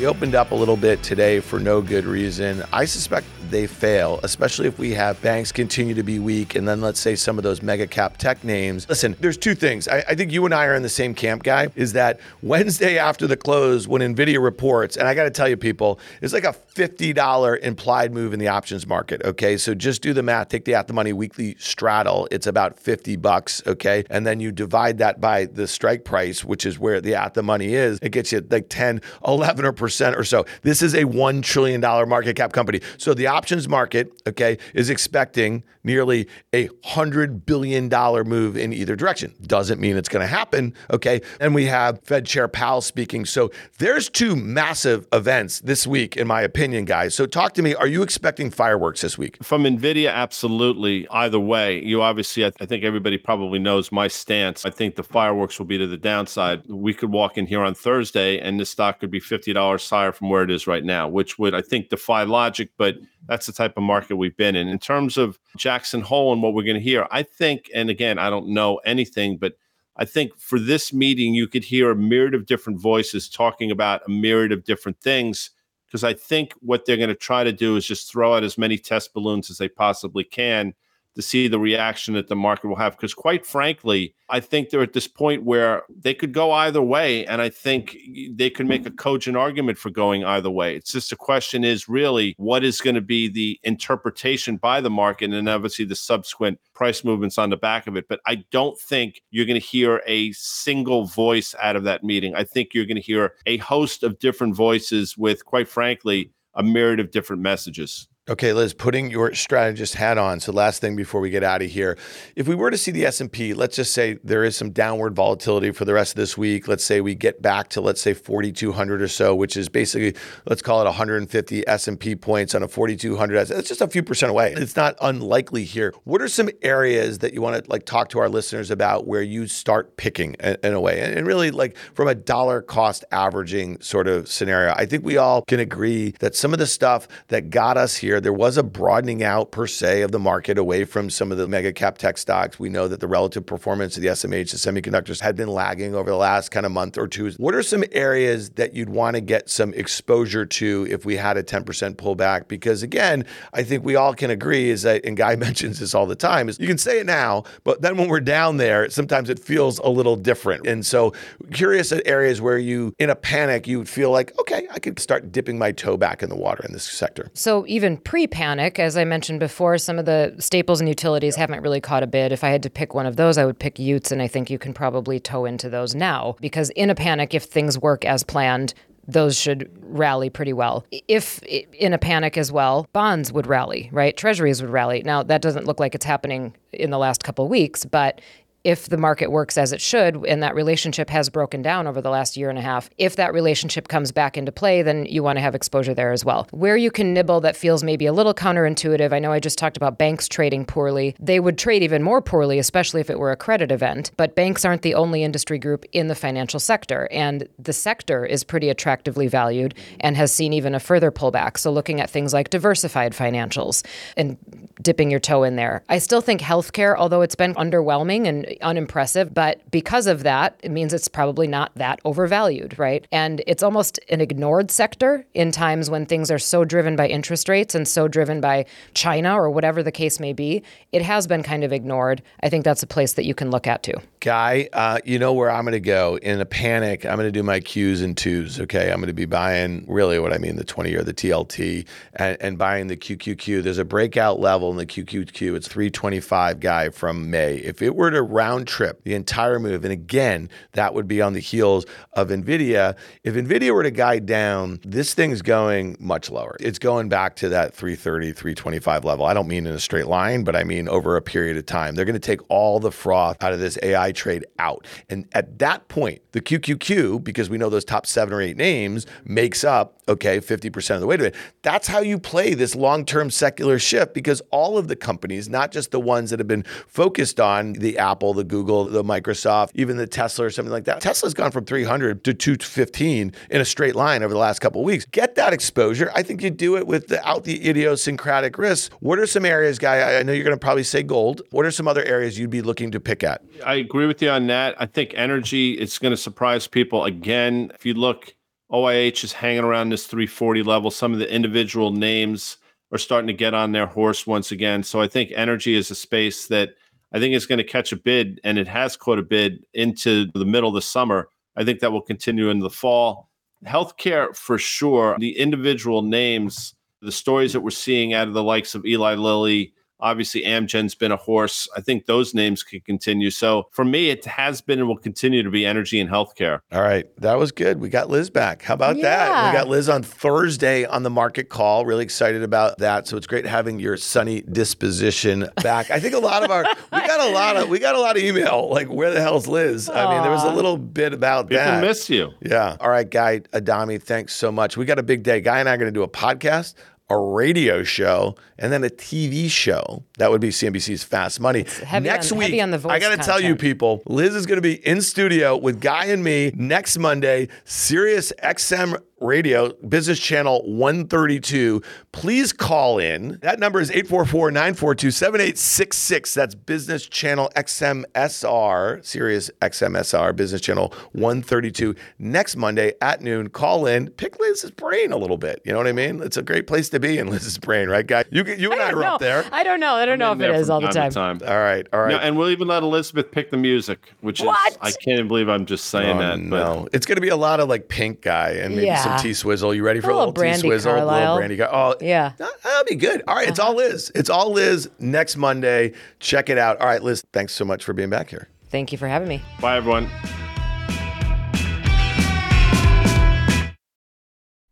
We 0.00 0.06
opened 0.06 0.34
up 0.34 0.50
a 0.50 0.54
little 0.54 0.78
bit 0.78 1.02
today 1.02 1.40
for 1.40 1.60
no 1.60 1.82
good 1.82 2.06
reason. 2.06 2.64
I 2.72 2.86
suspect 2.86 3.26
they 3.50 3.66
fail, 3.66 4.18
especially 4.22 4.66
if 4.66 4.78
we 4.78 4.94
have 4.94 5.20
banks 5.20 5.52
continue 5.52 5.92
to 5.92 6.02
be 6.02 6.18
weak 6.18 6.54
and 6.54 6.66
then 6.66 6.80
let's 6.80 6.98
say 6.98 7.14
some 7.14 7.36
of 7.36 7.44
those 7.44 7.60
mega 7.60 7.86
cap 7.86 8.16
tech 8.16 8.42
names. 8.42 8.88
Listen, 8.88 9.14
there's 9.20 9.36
two 9.36 9.54
things. 9.54 9.88
I, 9.88 9.98
I 10.08 10.14
think 10.14 10.32
you 10.32 10.46
and 10.46 10.54
I 10.54 10.64
are 10.64 10.74
in 10.74 10.82
the 10.82 10.88
same 10.88 11.12
camp, 11.12 11.42
guy, 11.42 11.68
is 11.76 11.92
that 11.92 12.18
Wednesday 12.42 12.96
after 12.96 13.26
the 13.26 13.36
close, 13.36 13.86
when 13.86 14.00
NVIDIA 14.00 14.42
reports, 14.42 14.96
and 14.96 15.06
I 15.06 15.12
got 15.12 15.24
to 15.24 15.30
tell 15.30 15.50
you, 15.50 15.58
people, 15.58 16.00
it's 16.22 16.32
like 16.32 16.44
a 16.44 16.54
$50 16.74 17.58
implied 17.58 18.14
move 18.14 18.32
in 18.32 18.40
the 18.40 18.48
options 18.48 18.86
market. 18.86 19.20
Okay. 19.22 19.58
So 19.58 19.74
just 19.74 20.00
do 20.00 20.14
the 20.14 20.22
math, 20.22 20.48
take 20.48 20.64
the 20.64 20.74
at 20.74 20.86
the 20.86 20.94
money 20.94 21.12
weekly 21.12 21.56
straddle. 21.58 22.26
It's 22.30 22.46
about 22.46 22.78
50 22.78 23.16
bucks. 23.16 23.62
Okay. 23.66 24.04
And 24.08 24.26
then 24.26 24.40
you 24.40 24.50
divide 24.50 24.96
that 24.96 25.20
by 25.20 25.44
the 25.44 25.66
strike 25.66 26.06
price, 26.06 26.42
which 26.42 26.64
is 26.64 26.78
where 26.78 27.02
the 27.02 27.16
at 27.16 27.34
the 27.34 27.42
money 27.42 27.74
is. 27.74 27.98
It 28.00 28.12
gets 28.12 28.32
you 28.32 28.46
like 28.48 28.70
10, 28.70 29.02
11 29.26 29.66
or 29.66 29.72
percent 29.72 29.89
or 30.00 30.24
so. 30.24 30.44
This 30.62 30.82
is 30.82 30.94
a 30.94 31.04
$1 31.04 31.42
trillion 31.42 31.80
market 31.80 32.36
cap 32.36 32.52
company. 32.52 32.80
So 32.98 33.14
the 33.14 33.26
options 33.26 33.68
market, 33.68 34.10
okay, 34.26 34.58
is 34.74 34.90
expecting 34.90 35.62
nearly 35.82 36.28
a 36.52 36.68
$100 36.68 37.46
billion 37.46 37.88
move 38.28 38.56
in 38.56 38.72
either 38.72 38.96
direction. 38.96 39.34
Doesn't 39.42 39.80
mean 39.80 39.96
it's 39.96 40.08
going 40.08 40.22
to 40.22 40.26
happen, 40.26 40.74
okay? 40.90 41.20
And 41.40 41.54
we 41.54 41.66
have 41.66 42.00
Fed 42.04 42.26
Chair 42.26 42.48
Powell 42.48 42.80
speaking. 42.80 43.24
So 43.24 43.50
there's 43.78 44.08
two 44.08 44.36
massive 44.36 45.06
events 45.12 45.60
this 45.60 45.86
week, 45.86 46.16
in 46.16 46.26
my 46.26 46.42
opinion, 46.42 46.84
guys. 46.84 47.14
So 47.14 47.26
talk 47.26 47.54
to 47.54 47.62
me. 47.62 47.74
Are 47.74 47.86
you 47.86 48.02
expecting 48.02 48.50
fireworks 48.50 49.00
this 49.00 49.16
week? 49.16 49.42
From 49.42 49.64
NVIDIA, 49.64 50.12
absolutely. 50.12 51.08
Either 51.08 51.40
way, 51.40 51.82
you 51.82 52.02
obviously, 52.02 52.44
I 52.44 52.50
think 52.50 52.84
everybody 52.84 53.16
probably 53.16 53.58
knows 53.58 53.90
my 53.90 54.08
stance. 54.08 54.66
I 54.66 54.70
think 54.70 54.96
the 54.96 55.02
fireworks 55.02 55.58
will 55.58 55.66
be 55.66 55.78
to 55.78 55.86
the 55.86 55.96
downside. 55.96 56.62
We 56.68 56.92
could 56.92 57.10
walk 57.10 57.38
in 57.38 57.46
here 57.46 57.62
on 57.62 57.74
Thursday 57.74 58.38
and 58.38 58.60
this 58.60 58.70
stock 58.70 59.00
could 59.00 59.10
be 59.10 59.20
$50 59.20 59.79
higher 59.88 60.12
from 60.12 60.28
where 60.28 60.42
it 60.42 60.50
is 60.50 60.66
right 60.66 60.84
now, 60.84 61.08
which 61.08 61.38
would, 61.38 61.54
I 61.54 61.62
think, 61.62 61.88
defy 61.88 62.24
logic, 62.24 62.70
but 62.76 62.96
that's 63.26 63.46
the 63.46 63.52
type 63.52 63.76
of 63.76 63.82
market 63.82 64.16
we've 64.16 64.36
been 64.36 64.56
in. 64.56 64.68
In 64.68 64.78
terms 64.78 65.16
of 65.16 65.38
Jackson 65.56 66.00
Hole 66.00 66.32
and 66.32 66.42
what 66.42 66.52
we're 66.52 66.64
going 66.64 66.74
to 66.74 66.82
hear, 66.82 67.06
I 67.10 67.22
think, 67.22 67.70
and 67.74 67.88
again, 67.88 68.18
I 68.18 68.28
don't 68.28 68.48
know 68.48 68.76
anything, 68.84 69.38
but 69.38 69.54
I 69.96 70.04
think 70.04 70.36
for 70.38 70.58
this 70.58 70.92
meeting, 70.92 71.34
you 71.34 71.46
could 71.46 71.64
hear 71.64 71.90
a 71.90 71.96
myriad 71.96 72.34
of 72.34 72.46
different 72.46 72.80
voices 72.80 73.28
talking 73.28 73.70
about 73.70 74.02
a 74.06 74.10
myriad 74.10 74.52
of 74.52 74.64
different 74.64 75.00
things. 75.00 75.50
Because 75.86 76.04
I 76.04 76.14
think 76.14 76.52
what 76.60 76.86
they're 76.86 76.96
going 76.96 77.08
to 77.08 77.14
try 77.16 77.42
to 77.42 77.52
do 77.52 77.76
is 77.76 77.84
just 77.84 78.10
throw 78.10 78.34
out 78.34 78.44
as 78.44 78.56
many 78.56 78.78
test 78.78 79.12
balloons 79.12 79.50
as 79.50 79.58
they 79.58 79.68
possibly 79.68 80.22
can 80.22 80.74
to 81.16 81.22
see 81.22 81.48
the 81.48 81.58
reaction 81.58 82.14
that 82.14 82.28
the 82.28 82.36
market 82.36 82.68
will 82.68 82.76
have. 82.76 82.96
Because 82.96 83.14
quite 83.14 83.44
frankly, 83.44 84.14
I 84.28 84.40
think 84.40 84.70
they're 84.70 84.82
at 84.82 84.92
this 84.92 85.08
point 85.08 85.44
where 85.44 85.82
they 85.88 86.14
could 86.14 86.32
go 86.32 86.52
either 86.52 86.80
way, 86.80 87.26
and 87.26 87.42
I 87.42 87.48
think 87.48 87.96
they 88.32 88.50
could 88.50 88.66
make 88.66 88.86
a 88.86 88.90
cogent 88.90 89.36
argument 89.36 89.78
for 89.78 89.90
going 89.90 90.24
either 90.24 90.50
way. 90.50 90.76
It's 90.76 90.92
just 90.92 91.10
the 91.10 91.16
question 91.16 91.64
is 91.64 91.88
really 91.88 92.34
what 92.36 92.62
is 92.64 92.80
going 92.80 92.94
to 92.94 93.00
be 93.00 93.28
the 93.28 93.58
interpretation 93.64 94.56
by 94.56 94.80
the 94.80 94.90
market, 94.90 95.32
and 95.32 95.48
obviously 95.48 95.84
the 95.84 95.96
subsequent 95.96 96.60
price 96.74 97.04
movements 97.04 97.38
on 97.38 97.50
the 97.50 97.56
back 97.56 97.86
of 97.86 97.96
it. 97.96 98.06
But 98.08 98.20
I 98.26 98.44
don't 98.50 98.78
think 98.78 99.22
you're 99.30 99.46
going 99.46 99.60
to 99.60 99.66
hear 99.66 100.02
a 100.06 100.32
single 100.32 101.06
voice 101.06 101.54
out 101.60 101.76
of 101.76 101.84
that 101.84 102.04
meeting. 102.04 102.34
I 102.34 102.44
think 102.44 102.72
you're 102.72 102.86
going 102.86 102.96
to 102.96 103.02
hear 103.02 103.34
a 103.46 103.56
host 103.58 104.02
of 104.02 104.18
different 104.18 104.54
voices 104.54 105.18
with, 105.18 105.44
quite 105.44 105.68
frankly, 105.68 106.32
a 106.54 106.62
myriad 106.62 107.00
of 107.00 107.10
different 107.10 107.42
messages. 107.42 108.08
Okay, 108.28 108.52
Liz, 108.52 108.74
putting 108.74 109.10
your 109.10 109.34
strategist 109.34 109.94
hat 109.94 110.18
on. 110.18 110.40
So 110.40 110.52
last 110.52 110.82
thing 110.82 110.94
before 110.94 111.22
we 111.22 111.30
get 111.30 111.42
out 111.42 111.62
of 111.62 111.70
here, 111.70 111.96
if 112.36 112.46
we 112.46 112.54
were 112.54 112.70
to 112.70 112.76
see 112.76 112.90
the 112.90 113.06
S&P, 113.06 113.54
let's 113.54 113.74
just 113.74 113.94
say 113.94 114.18
there 114.22 114.44
is 114.44 114.54
some 114.54 114.70
downward 114.70 115.16
volatility 115.16 115.70
for 115.70 115.86
the 115.86 115.94
rest 115.94 116.12
of 116.12 116.16
this 116.16 116.36
week. 116.36 116.68
Let's 116.68 116.84
say 116.84 117.00
we 117.00 117.14
get 117.14 117.40
back 117.40 117.68
to 117.70 117.80
let's 117.80 118.00
say 118.00 118.12
4200 118.12 119.00
or 119.00 119.08
so, 119.08 119.34
which 119.34 119.56
is 119.56 119.70
basically 119.70 120.14
let's 120.44 120.60
call 120.60 120.82
it 120.82 120.84
150 120.84 121.66
S&P 121.66 122.14
points 122.14 122.54
on 122.54 122.62
a 122.62 122.68
4200. 122.68 123.46
That's 123.46 123.66
just 123.66 123.80
a 123.80 123.88
few 123.88 124.02
percent 124.02 124.30
away. 124.30 124.52
It's 124.52 124.76
not 124.76 124.96
unlikely 125.00 125.64
here. 125.64 125.94
What 126.04 126.20
are 126.20 126.28
some 126.28 126.50
areas 126.60 127.20
that 127.20 127.32
you 127.32 127.40
want 127.40 127.64
to 127.64 127.70
like 127.70 127.86
talk 127.86 128.10
to 128.10 128.18
our 128.18 128.28
listeners 128.28 128.70
about 128.70 129.06
where 129.06 129.22
you 129.22 129.46
start 129.46 129.96
picking 129.96 130.34
in, 130.34 130.56
in 130.62 130.74
a 130.74 130.80
way? 130.80 131.00
And 131.00 131.26
really 131.26 131.50
like 131.50 131.74
from 131.94 132.06
a 132.06 132.14
dollar 132.14 132.60
cost 132.60 133.02
averaging 133.10 133.80
sort 133.80 134.06
of 134.06 134.28
scenario. 134.28 134.74
I 134.76 134.84
think 134.84 135.06
we 135.06 135.16
all 135.16 135.42
can 135.42 135.58
agree 135.58 136.14
that 136.20 136.36
some 136.36 136.52
of 136.52 136.58
the 136.58 136.66
stuff 136.66 137.08
that 137.28 137.48
got 137.48 137.78
us 137.78 137.96
here 137.96 138.09
here. 138.10 138.20
There 138.20 138.32
was 138.32 138.56
a 138.56 138.64
broadening 138.64 139.22
out 139.22 139.52
per 139.52 139.68
se 139.68 140.02
of 140.02 140.10
the 140.10 140.18
market 140.18 140.58
away 140.58 140.84
from 140.84 141.10
some 141.10 141.30
of 141.30 141.38
the 141.38 141.46
mega 141.46 141.72
cap 141.72 141.96
tech 141.96 142.18
stocks. 142.18 142.58
We 142.58 142.68
know 142.68 142.88
that 142.88 142.98
the 142.98 143.06
relative 143.06 143.46
performance 143.46 143.96
of 143.96 144.02
the 144.02 144.08
SMH, 144.08 144.50
the 144.50 144.56
semiconductors, 144.56 145.20
had 145.20 145.36
been 145.36 145.48
lagging 145.48 145.94
over 145.94 146.10
the 146.10 146.16
last 146.16 146.50
kind 146.50 146.66
of 146.66 146.72
month 146.72 146.98
or 146.98 147.06
two. 147.06 147.30
What 147.32 147.54
are 147.54 147.62
some 147.62 147.84
areas 147.92 148.50
that 148.50 148.74
you'd 148.74 148.90
want 148.90 149.14
to 149.14 149.20
get 149.20 149.48
some 149.48 149.72
exposure 149.74 150.44
to 150.44 150.88
if 150.90 151.04
we 151.04 151.16
had 151.16 151.36
a 151.36 151.44
10% 151.44 151.94
pullback? 151.94 152.48
Because 152.48 152.82
again, 152.82 153.24
I 153.52 153.62
think 153.62 153.84
we 153.84 153.94
all 153.94 154.12
can 154.12 154.30
agree 154.30 154.70
is 154.70 154.82
that, 154.82 155.04
and 155.04 155.16
Guy 155.16 155.36
mentions 155.46 155.78
this 155.78 155.94
all 155.94 156.06
the 156.06 156.16
time, 156.16 156.48
is 156.48 156.58
you 156.58 156.66
can 156.66 156.78
say 156.78 156.98
it 156.98 157.06
now, 157.06 157.44
but 157.62 157.80
then 157.80 157.96
when 157.96 158.08
we're 158.08 158.18
down 158.18 158.56
there, 158.56 158.90
sometimes 158.90 159.30
it 159.30 159.38
feels 159.38 159.78
a 159.78 159.88
little 159.88 160.16
different. 160.16 160.66
And 160.66 160.84
so 160.84 161.12
curious 161.52 161.92
at 161.92 162.04
areas 162.06 162.40
where 162.40 162.58
you, 162.58 162.92
in 162.98 163.08
a 163.08 163.14
panic, 163.14 163.68
you 163.68 163.78
would 163.78 163.88
feel 163.88 164.10
like, 164.10 164.36
okay, 164.40 164.66
I 164.72 164.80
could 164.80 164.98
start 164.98 165.30
dipping 165.30 165.58
my 165.58 165.70
toe 165.70 165.96
back 165.96 166.24
in 166.24 166.28
the 166.28 166.36
water 166.36 166.64
in 166.66 166.72
this 166.72 166.84
sector. 166.84 167.30
So 167.34 167.64
even 167.68 167.99
pre-panic, 168.04 168.78
as 168.78 168.96
I 168.96 169.04
mentioned 169.04 169.40
before, 169.40 169.78
some 169.78 169.98
of 169.98 170.04
the 170.04 170.34
staples 170.38 170.80
and 170.80 170.88
utilities 170.88 171.36
haven't 171.36 171.62
really 171.62 171.80
caught 171.80 172.02
a 172.02 172.06
bid. 172.06 172.32
If 172.32 172.42
I 172.42 172.50
had 172.50 172.62
to 172.64 172.70
pick 172.70 172.94
one 172.94 173.06
of 173.06 173.16
those, 173.16 173.38
I 173.38 173.44
would 173.44 173.58
pick 173.58 173.78
Utes, 173.78 174.10
and 174.10 174.20
I 174.20 174.26
think 174.26 174.50
you 174.50 174.58
can 174.58 174.74
probably 174.74 175.20
toe 175.20 175.44
into 175.44 175.68
those 175.68 175.94
now 175.94 176.36
because 176.40 176.70
in 176.70 176.90
a 176.90 176.94
panic, 176.94 177.34
if 177.34 177.44
things 177.44 177.78
work 177.78 178.04
as 178.04 178.24
planned, 178.24 178.74
those 179.06 179.38
should 179.38 179.70
rally 179.82 180.30
pretty 180.30 180.52
well. 180.52 180.84
If 181.08 181.42
in 181.42 181.92
a 181.92 181.98
panic 181.98 182.36
as 182.36 182.52
well, 182.52 182.86
bonds 182.92 183.32
would 183.32 183.46
rally, 183.46 183.88
right? 183.92 184.16
Treasuries 184.16 184.62
would 184.62 184.70
rally. 184.70 185.02
Now, 185.04 185.22
that 185.22 185.42
doesn't 185.42 185.66
look 185.66 185.80
like 185.80 185.94
it's 185.94 186.04
happening 186.04 186.54
in 186.72 186.90
the 186.90 186.98
last 186.98 187.24
couple 187.24 187.48
weeks, 187.48 187.84
but 187.84 188.20
if 188.64 188.88
the 188.88 188.96
market 188.96 189.30
works 189.30 189.56
as 189.56 189.72
it 189.72 189.80
should 189.80 190.24
and 190.26 190.42
that 190.42 190.54
relationship 190.54 191.08
has 191.10 191.28
broken 191.28 191.62
down 191.62 191.86
over 191.86 192.00
the 192.00 192.10
last 192.10 192.36
year 192.36 192.50
and 192.50 192.58
a 192.58 192.62
half, 192.62 192.90
if 192.98 193.16
that 193.16 193.32
relationship 193.32 193.88
comes 193.88 194.12
back 194.12 194.36
into 194.36 194.52
play, 194.52 194.82
then 194.82 195.06
you 195.06 195.22
want 195.22 195.36
to 195.36 195.40
have 195.40 195.54
exposure 195.54 195.94
there 195.94 196.12
as 196.12 196.24
well. 196.24 196.46
Where 196.50 196.76
you 196.76 196.90
can 196.90 197.14
nibble 197.14 197.40
that 197.40 197.56
feels 197.56 197.82
maybe 197.82 198.06
a 198.06 198.12
little 198.12 198.34
counterintuitive, 198.34 199.12
I 199.12 199.18
know 199.18 199.32
I 199.32 199.40
just 199.40 199.58
talked 199.58 199.76
about 199.76 199.98
banks 199.98 200.28
trading 200.28 200.64
poorly. 200.64 201.14
They 201.18 201.40
would 201.40 201.56
trade 201.56 201.82
even 201.82 202.02
more 202.02 202.20
poorly, 202.20 202.58
especially 202.58 203.00
if 203.00 203.08
it 203.08 203.18
were 203.18 203.32
a 203.32 203.36
credit 203.36 203.72
event. 203.72 204.10
But 204.16 204.34
banks 204.34 204.64
aren't 204.64 204.82
the 204.82 204.94
only 204.94 205.22
industry 205.22 205.58
group 205.58 205.84
in 205.92 206.08
the 206.08 206.14
financial 206.14 206.60
sector. 206.60 207.08
And 207.10 207.48
the 207.58 207.72
sector 207.72 208.26
is 208.26 208.44
pretty 208.44 208.68
attractively 208.68 209.26
valued 209.26 209.74
and 210.00 210.16
has 210.16 210.32
seen 210.32 210.52
even 210.52 210.74
a 210.74 210.80
further 210.80 211.10
pullback. 211.10 211.58
So 211.58 211.72
looking 211.72 212.00
at 212.00 212.10
things 212.10 212.34
like 212.34 212.50
diversified 212.50 213.12
financials 213.12 213.84
and 214.16 214.36
dipping 214.82 215.10
your 215.10 215.20
toe 215.20 215.42
in 215.42 215.56
there. 215.56 215.82
I 215.88 215.98
still 215.98 216.20
think 216.20 216.40
healthcare, 216.40 216.96
although 216.96 217.22
it's 217.22 217.34
been 217.34 217.54
underwhelming 217.54 218.26
and 218.26 218.49
unimpressive, 218.60 219.32
but 219.34 219.68
because 219.70 220.06
of 220.06 220.22
that, 220.22 220.58
it 220.62 220.70
means 220.70 220.92
it's 220.92 221.08
probably 221.08 221.46
not 221.46 221.72
that 221.74 222.00
overvalued, 222.04 222.78
right? 222.78 223.06
And 223.12 223.42
it's 223.46 223.62
almost 223.62 223.98
an 224.08 224.20
ignored 224.20 224.70
sector 224.70 225.26
in 225.34 225.52
times 225.52 225.90
when 225.90 226.06
things 226.06 226.30
are 226.30 226.38
so 226.38 226.64
driven 226.64 226.96
by 226.96 227.08
interest 227.08 227.48
rates 227.48 227.74
and 227.74 227.86
so 227.86 228.08
driven 228.08 228.40
by 228.40 228.66
China 228.94 229.34
or 229.34 229.50
whatever 229.50 229.82
the 229.82 229.92
case 229.92 230.20
may 230.20 230.32
be. 230.32 230.62
It 230.92 231.02
has 231.02 231.26
been 231.26 231.42
kind 231.42 231.64
of 231.64 231.72
ignored. 231.72 232.22
I 232.42 232.48
think 232.48 232.64
that's 232.64 232.82
a 232.82 232.86
place 232.86 233.14
that 233.14 233.24
you 233.24 233.34
can 233.34 233.50
look 233.50 233.66
at 233.66 233.82
too. 233.82 233.94
Guy, 234.20 234.68
uh, 234.72 234.98
you 235.04 235.18
know 235.18 235.32
where 235.32 235.50
I'm 235.50 235.64
going 235.64 235.72
to 235.72 235.80
go 235.80 236.18
in 236.20 236.40
a 236.40 236.44
panic. 236.44 237.06
I'm 237.06 237.16
going 237.16 237.26
to 237.26 237.32
do 237.32 237.42
my 237.42 237.60
Qs 237.60 238.02
and 238.02 238.16
twos. 238.16 238.60
Okay, 238.60 238.90
I'm 238.90 238.98
going 238.98 239.06
to 239.06 239.14
be 239.14 239.24
buying 239.24 239.84
really 239.88 240.18
what 240.18 240.32
I 240.32 240.38
mean 240.38 240.56
the 240.56 240.64
20 240.64 240.90
year, 240.90 241.02
the 241.02 241.14
TLT, 241.14 241.86
and, 242.14 242.36
and 242.40 242.58
buying 242.58 242.88
the 242.88 242.96
QQQ. 242.96 243.62
There's 243.62 243.78
a 243.78 243.84
breakout 243.84 244.38
level 244.38 244.70
in 244.70 244.76
the 244.76 244.86
QQQ. 244.86 245.56
It's 245.56 245.68
325 245.68 246.60
guy 246.60 246.90
from 246.90 247.30
May. 247.30 247.56
If 247.56 247.80
it 247.80 247.94
were 247.94 248.10
to 248.10 248.22
round 248.40 248.66
trip 248.66 249.04
the 249.04 249.12
entire 249.12 249.58
move, 249.58 249.84
and 249.84 249.92
again 249.92 250.48
that 250.72 250.94
would 250.94 251.06
be 251.06 251.20
on 251.20 251.34
the 251.34 251.40
heels 251.40 251.84
of 252.14 252.28
Nvidia. 252.28 252.96
If 253.22 253.34
Nvidia 253.34 253.74
were 253.74 253.82
to 253.82 253.90
guide 253.90 254.24
down, 254.24 254.80
this 254.82 255.12
thing's 255.12 255.42
going 255.42 255.94
much 256.00 256.30
lower. 256.30 256.56
It's 256.58 256.78
going 256.78 257.10
back 257.10 257.36
to 257.36 257.50
that 257.50 257.74
330, 257.74 258.32
325 258.32 259.04
level. 259.04 259.26
I 259.26 259.34
don't 259.34 259.46
mean 259.46 259.66
in 259.66 259.74
a 259.74 259.78
straight 259.78 260.06
line, 260.06 260.42
but 260.42 260.56
I 260.56 260.64
mean 260.64 260.88
over 260.88 261.16
a 261.16 261.22
period 261.22 261.58
of 261.58 261.66
time. 261.66 261.94
They're 261.94 262.06
going 262.06 262.14
to 262.14 262.18
take 262.18 262.40
all 262.48 262.80
the 262.80 262.90
froth 262.90 263.36
out 263.42 263.52
of 263.52 263.60
this 263.60 263.78
AI 263.82 264.12
trade 264.12 264.46
out. 264.58 264.86
And 265.10 265.28
at 265.32 265.58
that 265.58 265.88
point, 265.88 266.22
the 266.32 266.40
QQQ, 266.40 267.22
because 267.22 267.50
we 267.50 267.58
know 267.58 267.68
those 267.68 267.84
top 267.84 268.06
seven 268.06 268.32
or 268.32 268.40
eight 268.40 268.56
names, 268.56 269.04
makes 269.24 269.64
up, 269.64 269.99
okay, 270.10 270.40
50% 270.40 270.94
of 270.96 271.00
the 271.00 271.06
weight 271.06 271.20
of 271.20 271.26
it. 271.26 271.34
That's 271.62 271.86
how 271.86 272.00
you 272.00 272.18
play 272.18 272.54
this 272.54 272.74
long 272.74 273.04
term 273.04 273.30
secular 273.30 273.78
shift 273.78 274.12
because 274.12 274.42
all 274.50 274.76
of 274.76 274.88
the 274.88 274.96
companies, 274.96 275.48
not 275.48 275.72
just 275.72 275.90
the 275.90 276.00
ones 276.00 276.30
that 276.30 276.38
have 276.40 276.48
been 276.48 276.64
focused 276.86 277.40
on 277.40 277.74
the 277.74 277.98
Apple, 277.98 278.34
the 278.34 278.44
Google, 278.44 278.84
the 278.84 279.04
Microsoft, 279.04 279.70
even 279.74 279.96
the 279.96 280.06
Tesla 280.06 280.46
or 280.46 280.50
something 280.50 280.72
like 280.72 280.84
that, 280.84 281.00
Tesla's 281.00 281.34
gone 281.34 281.50
from 281.50 281.64
300 281.64 282.24
to 282.24 282.34
215 282.34 283.32
in 283.50 283.60
a 283.60 283.64
straight 283.64 283.94
line 283.94 284.22
over 284.22 284.34
the 284.34 284.40
last 284.40 284.58
couple 284.58 284.80
of 284.80 284.84
weeks. 284.84 285.04
Get 285.06 285.36
that 285.36 285.52
exposure. 285.52 286.10
I 286.14 286.22
think 286.22 286.42
you 286.42 286.50
do 286.50 286.76
it 286.76 286.86
without 286.86 287.44
the 287.44 287.68
idiosyncratic 287.68 288.58
risks. 288.58 288.92
What 289.00 289.18
are 289.18 289.26
some 289.26 289.44
areas, 289.44 289.78
Guy? 289.78 290.18
I 290.18 290.22
know 290.22 290.32
you're 290.32 290.44
going 290.44 290.56
to 290.56 290.60
probably 290.60 290.82
say 290.82 291.02
gold. 291.02 291.42
What 291.50 291.64
are 291.64 291.70
some 291.70 291.86
other 291.86 292.04
areas 292.04 292.38
you'd 292.38 292.50
be 292.50 292.62
looking 292.62 292.90
to 292.90 293.00
pick 293.00 293.22
at? 293.22 293.42
I 293.64 293.74
agree 293.74 294.06
with 294.06 294.20
you 294.20 294.30
on 294.30 294.48
that. 294.48 294.74
I 294.78 294.86
think 294.86 295.12
energy, 295.14 295.72
it's 295.72 295.98
going 295.98 296.10
to 296.10 296.16
surprise 296.16 296.66
people. 296.66 297.04
Again, 297.04 297.70
if 297.74 297.86
you 297.86 297.94
look, 297.94 298.34
OIH 298.72 299.24
is 299.24 299.32
hanging 299.32 299.64
around 299.64 299.90
this 299.90 300.06
340 300.06 300.62
level. 300.62 300.90
Some 300.90 301.12
of 301.12 301.18
the 301.18 301.32
individual 301.32 301.90
names 301.90 302.58
are 302.92 302.98
starting 302.98 303.26
to 303.26 303.32
get 303.32 303.54
on 303.54 303.72
their 303.72 303.86
horse 303.86 304.26
once 304.26 304.52
again. 304.52 304.82
So 304.82 305.00
I 305.00 305.08
think 305.08 305.32
energy 305.34 305.74
is 305.74 305.90
a 305.90 305.94
space 305.94 306.46
that 306.48 306.70
I 307.12 307.18
think 307.18 307.34
is 307.34 307.46
going 307.46 307.58
to 307.58 307.64
catch 307.64 307.92
a 307.92 307.96
bid, 307.96 308.40
and 308.44 308.58
it 308.58 308.68
has 308.68 308.96
caught 308.96 309.18
a 309.18 309.22
bid 309.22 309.64
into 309.74 310.26
the 310.34 310.44
middle 310.44 310.68
of 310.68 310.74
the 310.74 310.82
summer. 310.82 311.28
I 311.56 311.64
think 311.64 311.80
that 311.80 311.92
will 311.92 312.00
continue 312.00 312.50
into 312.50 312.62
the 312.62 312.70
fall. 312.70 313.30
Healthcare 313.66 314.34
for 314.34 314.58
sure. 314.58 315.16
The 315.18 315.36
individual 315.36 316.02
names, 316.02 316.74
the 317.02 317.12
stories 317.12 317.52
that 317.52 317.60
we're 317.60 317.70
seeing 317.70 318.14
out 318.14 318.28
of 318.28 318.34
the 318.34 318.42
likes 318.42 318.74
of 318.74 318.86
Eli 318.86 319.14
Lilly, 319.14 319.74
Obviously, 320.00 320.42
Amgen's 320.42 320.94
been 320.94 321.12
a 321.12 321.16
horse. 321.16 321.68
I 321.76 321.80
think 321.80 322.06
those 322.06 322.34
names 322.34 322.62
could 322.62 322.84
continue. 322.84 323.30
So 323.30 323.68
for 323.70 323.84
me, 323.84 324.10
it 324.10 324.24
has 324.24 324.60
been 324.60 324.78
and 324.78 324.88
will 324.88 324.96
continue 324.96 325.42
to 325.42 325.50
be 325.50 325.64
energy 325.64 326.00
and 326.00 326.10
healthcare. 326.10 326.60
All 326.72 326.82
right. 326.82 327.06
That 327.18 327.38
was 327.38 327.52
good. 327.52 327.80
We 327.80 327.88
got 327.88 328.08
Liz 328.08 328.30
back. 328.30 328.62
How 328.62 328.74
about 328.74 328.96
yeah. 328.96 329.02
that? 329.02 329.52
We 329.52 329.58
got 329.58 329.68
Liz 329.68 329.88
on 329.88 330.02
Thursday 330.02 330.84
on 330.84 331.02
the 331.02 331.10
market 331.10 331.48
call. 331.48 331.84
Really 331.86 332.04
excited 332.04 332.42
about 332.42 332.78
that. 332.78 333.06
So 333.06 333.16
it's 333.16 333.26
great 333.26 333.46
having 333.46 333.78
your 333.78 333.96
sunny 333.96 334.42
disposition 334.42 335.48
back. 335.62 335.90
I 335.90 336.00
think 336.00 336.14
a 336.14 336.18
lot 336.18 336.42
of 336.42 336.50
our 336.50 336.64
we 336.64 337.06
got 337.06 337.20
a 337.28 337.32
lot 337.32 337.56
of 337.56 337.68
we 337.68 337.78
got 337.78 337.94
a 337.94 338.00
lot 338.00 338.16
of 338.16 338.22
email. 338.22 338.68
Like, 338.70 338.88
where 338.88 339.10
the 339.12 339.20
hell's 339.20 339.46
Liz? 339.46 339.88
Aww. 339.88 339.94
I 339.94 340.14
mean, 340.14 340.22
there 340.22 340.30
was 340.30 340.44
a 340.44 340.52
little 340.52 340.76
bit 340.76 341.12
about 341.12 341.48
People 341.48 341.64
that. 341.64 341.82
miss 341.82 342.08
you. 342.08 342.32
Yeah. 342.40 342.76
All 342.80 342.90
right, 342.90 343.08
Guy 343.08 343.42
Adami, 343.52 343.98
thanks 343.98 344.34
so 344.34 344.50
much. 344.50 344.76
We 344.76 344.84
got 344.84 344.98
a 344.98 345.02
big 345.02 345.22
day. 345.22 345.40
Guy 345.40 345.60
and 345.60 345.68
I 345.68 345.74
are 345.74 345.76
going 345.76 345.92
to 345.92 345.98
do 345.98 346.02
a 346.02 346.08
podcast 346.08 346.74
a 347.10 347.18
radio 347.18 347.82
show, 347.82 348.36
and 348.58 348.72
then 348.72 348.84
a 348.84 348.88
TV 348.88 349.50
show. 349.50 350.04
That 350.18 350.30
would 350.30 350.40
be 350.40 350.50
CNBC's 350.50 351.02
Fast 351.02 351.40
Money. 351.40 351.66
next 351.92 352.32
on, 352.32 352.38
week, 352.38 352.54
I 352.54 352.98
got 352.98 353.10
to 353.10 353.16
tell 353.16 353.40
you, 353.40 353.56
people, 353.56 354.02
Liz 354.06 354.34
is 354.34 354.46
going 354.46 354.58
to 354.58 354.62
be 354.62 354.74
in 354.86 355.02
studio 355.02 355.56
with 355.56 355.80
Guy 355.80 356.06
and 356.06 356.22
me 356.22 356.52
next 356.54 356.96
Monday. 356.98 357.48
Sirius 357.64 358.32
XM 358.42 358.96
Radio, 359.20 359.72
Business 359.86 360.18
Channel 360.18 360.62
132. 360.64 361.82
Please 362.12 362.52
call 362.52 362.98
in. 362.98 363.38
That 363.42 363.58
number 363.58 363.80
is 363.80 363.90
844 363.90 364.50
942 364.50 365.10
7866. 365.10 366.34
That's 366.34 366.54
Business 366.54 367.06
Channel 367.06 367.50
XMSR, 367.54 369.04
Sirius 369.04 369.50
XMSR, 369.60 370.34
Business 370.34 370.60
Channel 370.60 370.92
132. 371.12 371.94
Next 372.18 372.56
Monday 372.56 372.94
at 373.00 373.20
noon, 373.20 373.50
call 373.50 373.86
in, 373.86 374.08
pick 374.10 374.38
Liz's 374.40 374.70
brain 374.70 375.12
a 375.12 375.16
little 375.16 375.36
bit. 375.36 375.60
You 375.64 375.72
know 375.72 375.78
what 375.78 375.86
I 375.86 375.92
mean? 375.92 376.22
It's 376.22 376.36
a 376.36 376.42
great 376.42 376.66
place 376.66 376.88
to 376.90 376.98
be 377.00 377.18
in 377.18 377.28
Liz's 377.28 377.58
brain, 377.58 377.88
right, 377.88 378.06
guy? 378.06 378.24
You, 378.30 378.44
you 378.44 378.72
and 378.72 378.80
I, 378.80 378.88
I 378.88 378.92
are 378.92 379.00
know. 379.00 379.06
up 379.14 379.20
there. 379.20 379.44
I 379.52 379.62
don't 379.62 379.80
know. 379.80 379.94
I 379.94 380.06
don't 380.06 380.18
know 380.18 380.32
if 380.32 380.40
it 380.40 380.50
is 380.54 380.70
all 380.70 380.80
the 380.80 380.88
time. 380.88 381.10
time. 381.12 381.40
All 381.46 381.58
right. 381.58 381.86
All 381.92 382.00
right. 382.00 382.12
No, 382.12 382.18
and 382.18 382.36
we'll 382.38 382.50
even 382.50 382.68
let 382.68 382.82
Elizabeth 382.82 383.30
pick 383.30 383.50
the 383.50 383.56
music, 383.56 384.12
which 384.20 384.40
what? 384.40 384.72
is, 384.72 384.78
I 384.80 384.92
can't 384.92 385.28
believe 385.28 385.48
I'm 385.48 385.66
just 385.66 385.86
saying 385.86 386.16
oh, 386.16 386.20
that. 386.20 386.38
No, 386.38 386.82
but. 386.84 386.94
it's 386.94 387.06
going 387.06 387.16
to 387.16 387.22
be 387.22 387.28
a 387.28 387.36
lot 387.36 387.60
of 387.60 387.68
like 387.68 387.88
pink 387.88 388.22
guy 388.22 388.50
and 388.52 388.74
maybe 388.74 388.86
yeah. 388.86 389.02
some 389.02 389.09
T 389.18 389.34
Swizzle. 389.34 389.74
You 389.74 389.84
ready 389.84 390.00
for 390.00 390.10
a, 390.10 390.14
a 390.14 390.16
little, 390.16 390.32
little 390.32 390.54
T 390.54 390.60
Swizzle? 390.60 390.94
A 390.94 391.04
little 391.04 391.36
brandy 391.36 391.56
guy. 391.56 391.68
Oh, 391.70 391.94
yeah. 392.00 392.32
Uh, 392.40 392.46
that'll 392.62 392.84
be 392.84 392.96
good. 392.96 393.22
All 393.26 393.36
right. 393.36 393.48
It's 393.48 393.58
all 393.58 393.70
uh-huh. 393.70 393.88
Liz. 393.88 394.12
It's 394.14 394.30
all 394.30 394.52
Liz 394.52 394.88
next 394.98 395.36
Monday. 395.36 395.92
Check 396.18 396.48
it 396.48 396.58
out. 396.58 396.80
All 396.80 396.86
right, 396.86 397.02
Liz, 397.02 397.24
thanks 397.32 397.52
so 397.52 397.64
much 397.64 397.84
for 397.84 397.92
being 397.92 398.10
back 398.10 398.30
here. 398.30 398.48
Thank 398.68 398.92
you 398.92 398.98
for 398.98 399.08
having 399.08 399.28
me. 399.28 399.42
Bye, 399.60 399.76
everyone. 399.76 400.08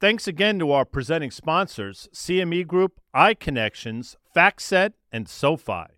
Thanks 0.01 0.29
again 0.29 0.61
to 0.61 0.71
our 0.71 0.85
presenting 0.85 1.33
sponsors, 1.33 2.09
CME 2.15 2.69
Group, 2.69 3.01
iConnections, 3.17 4.15
FactSet, 4.35 4.93
and 5.11 5.29
SoFi. 5.29 5.98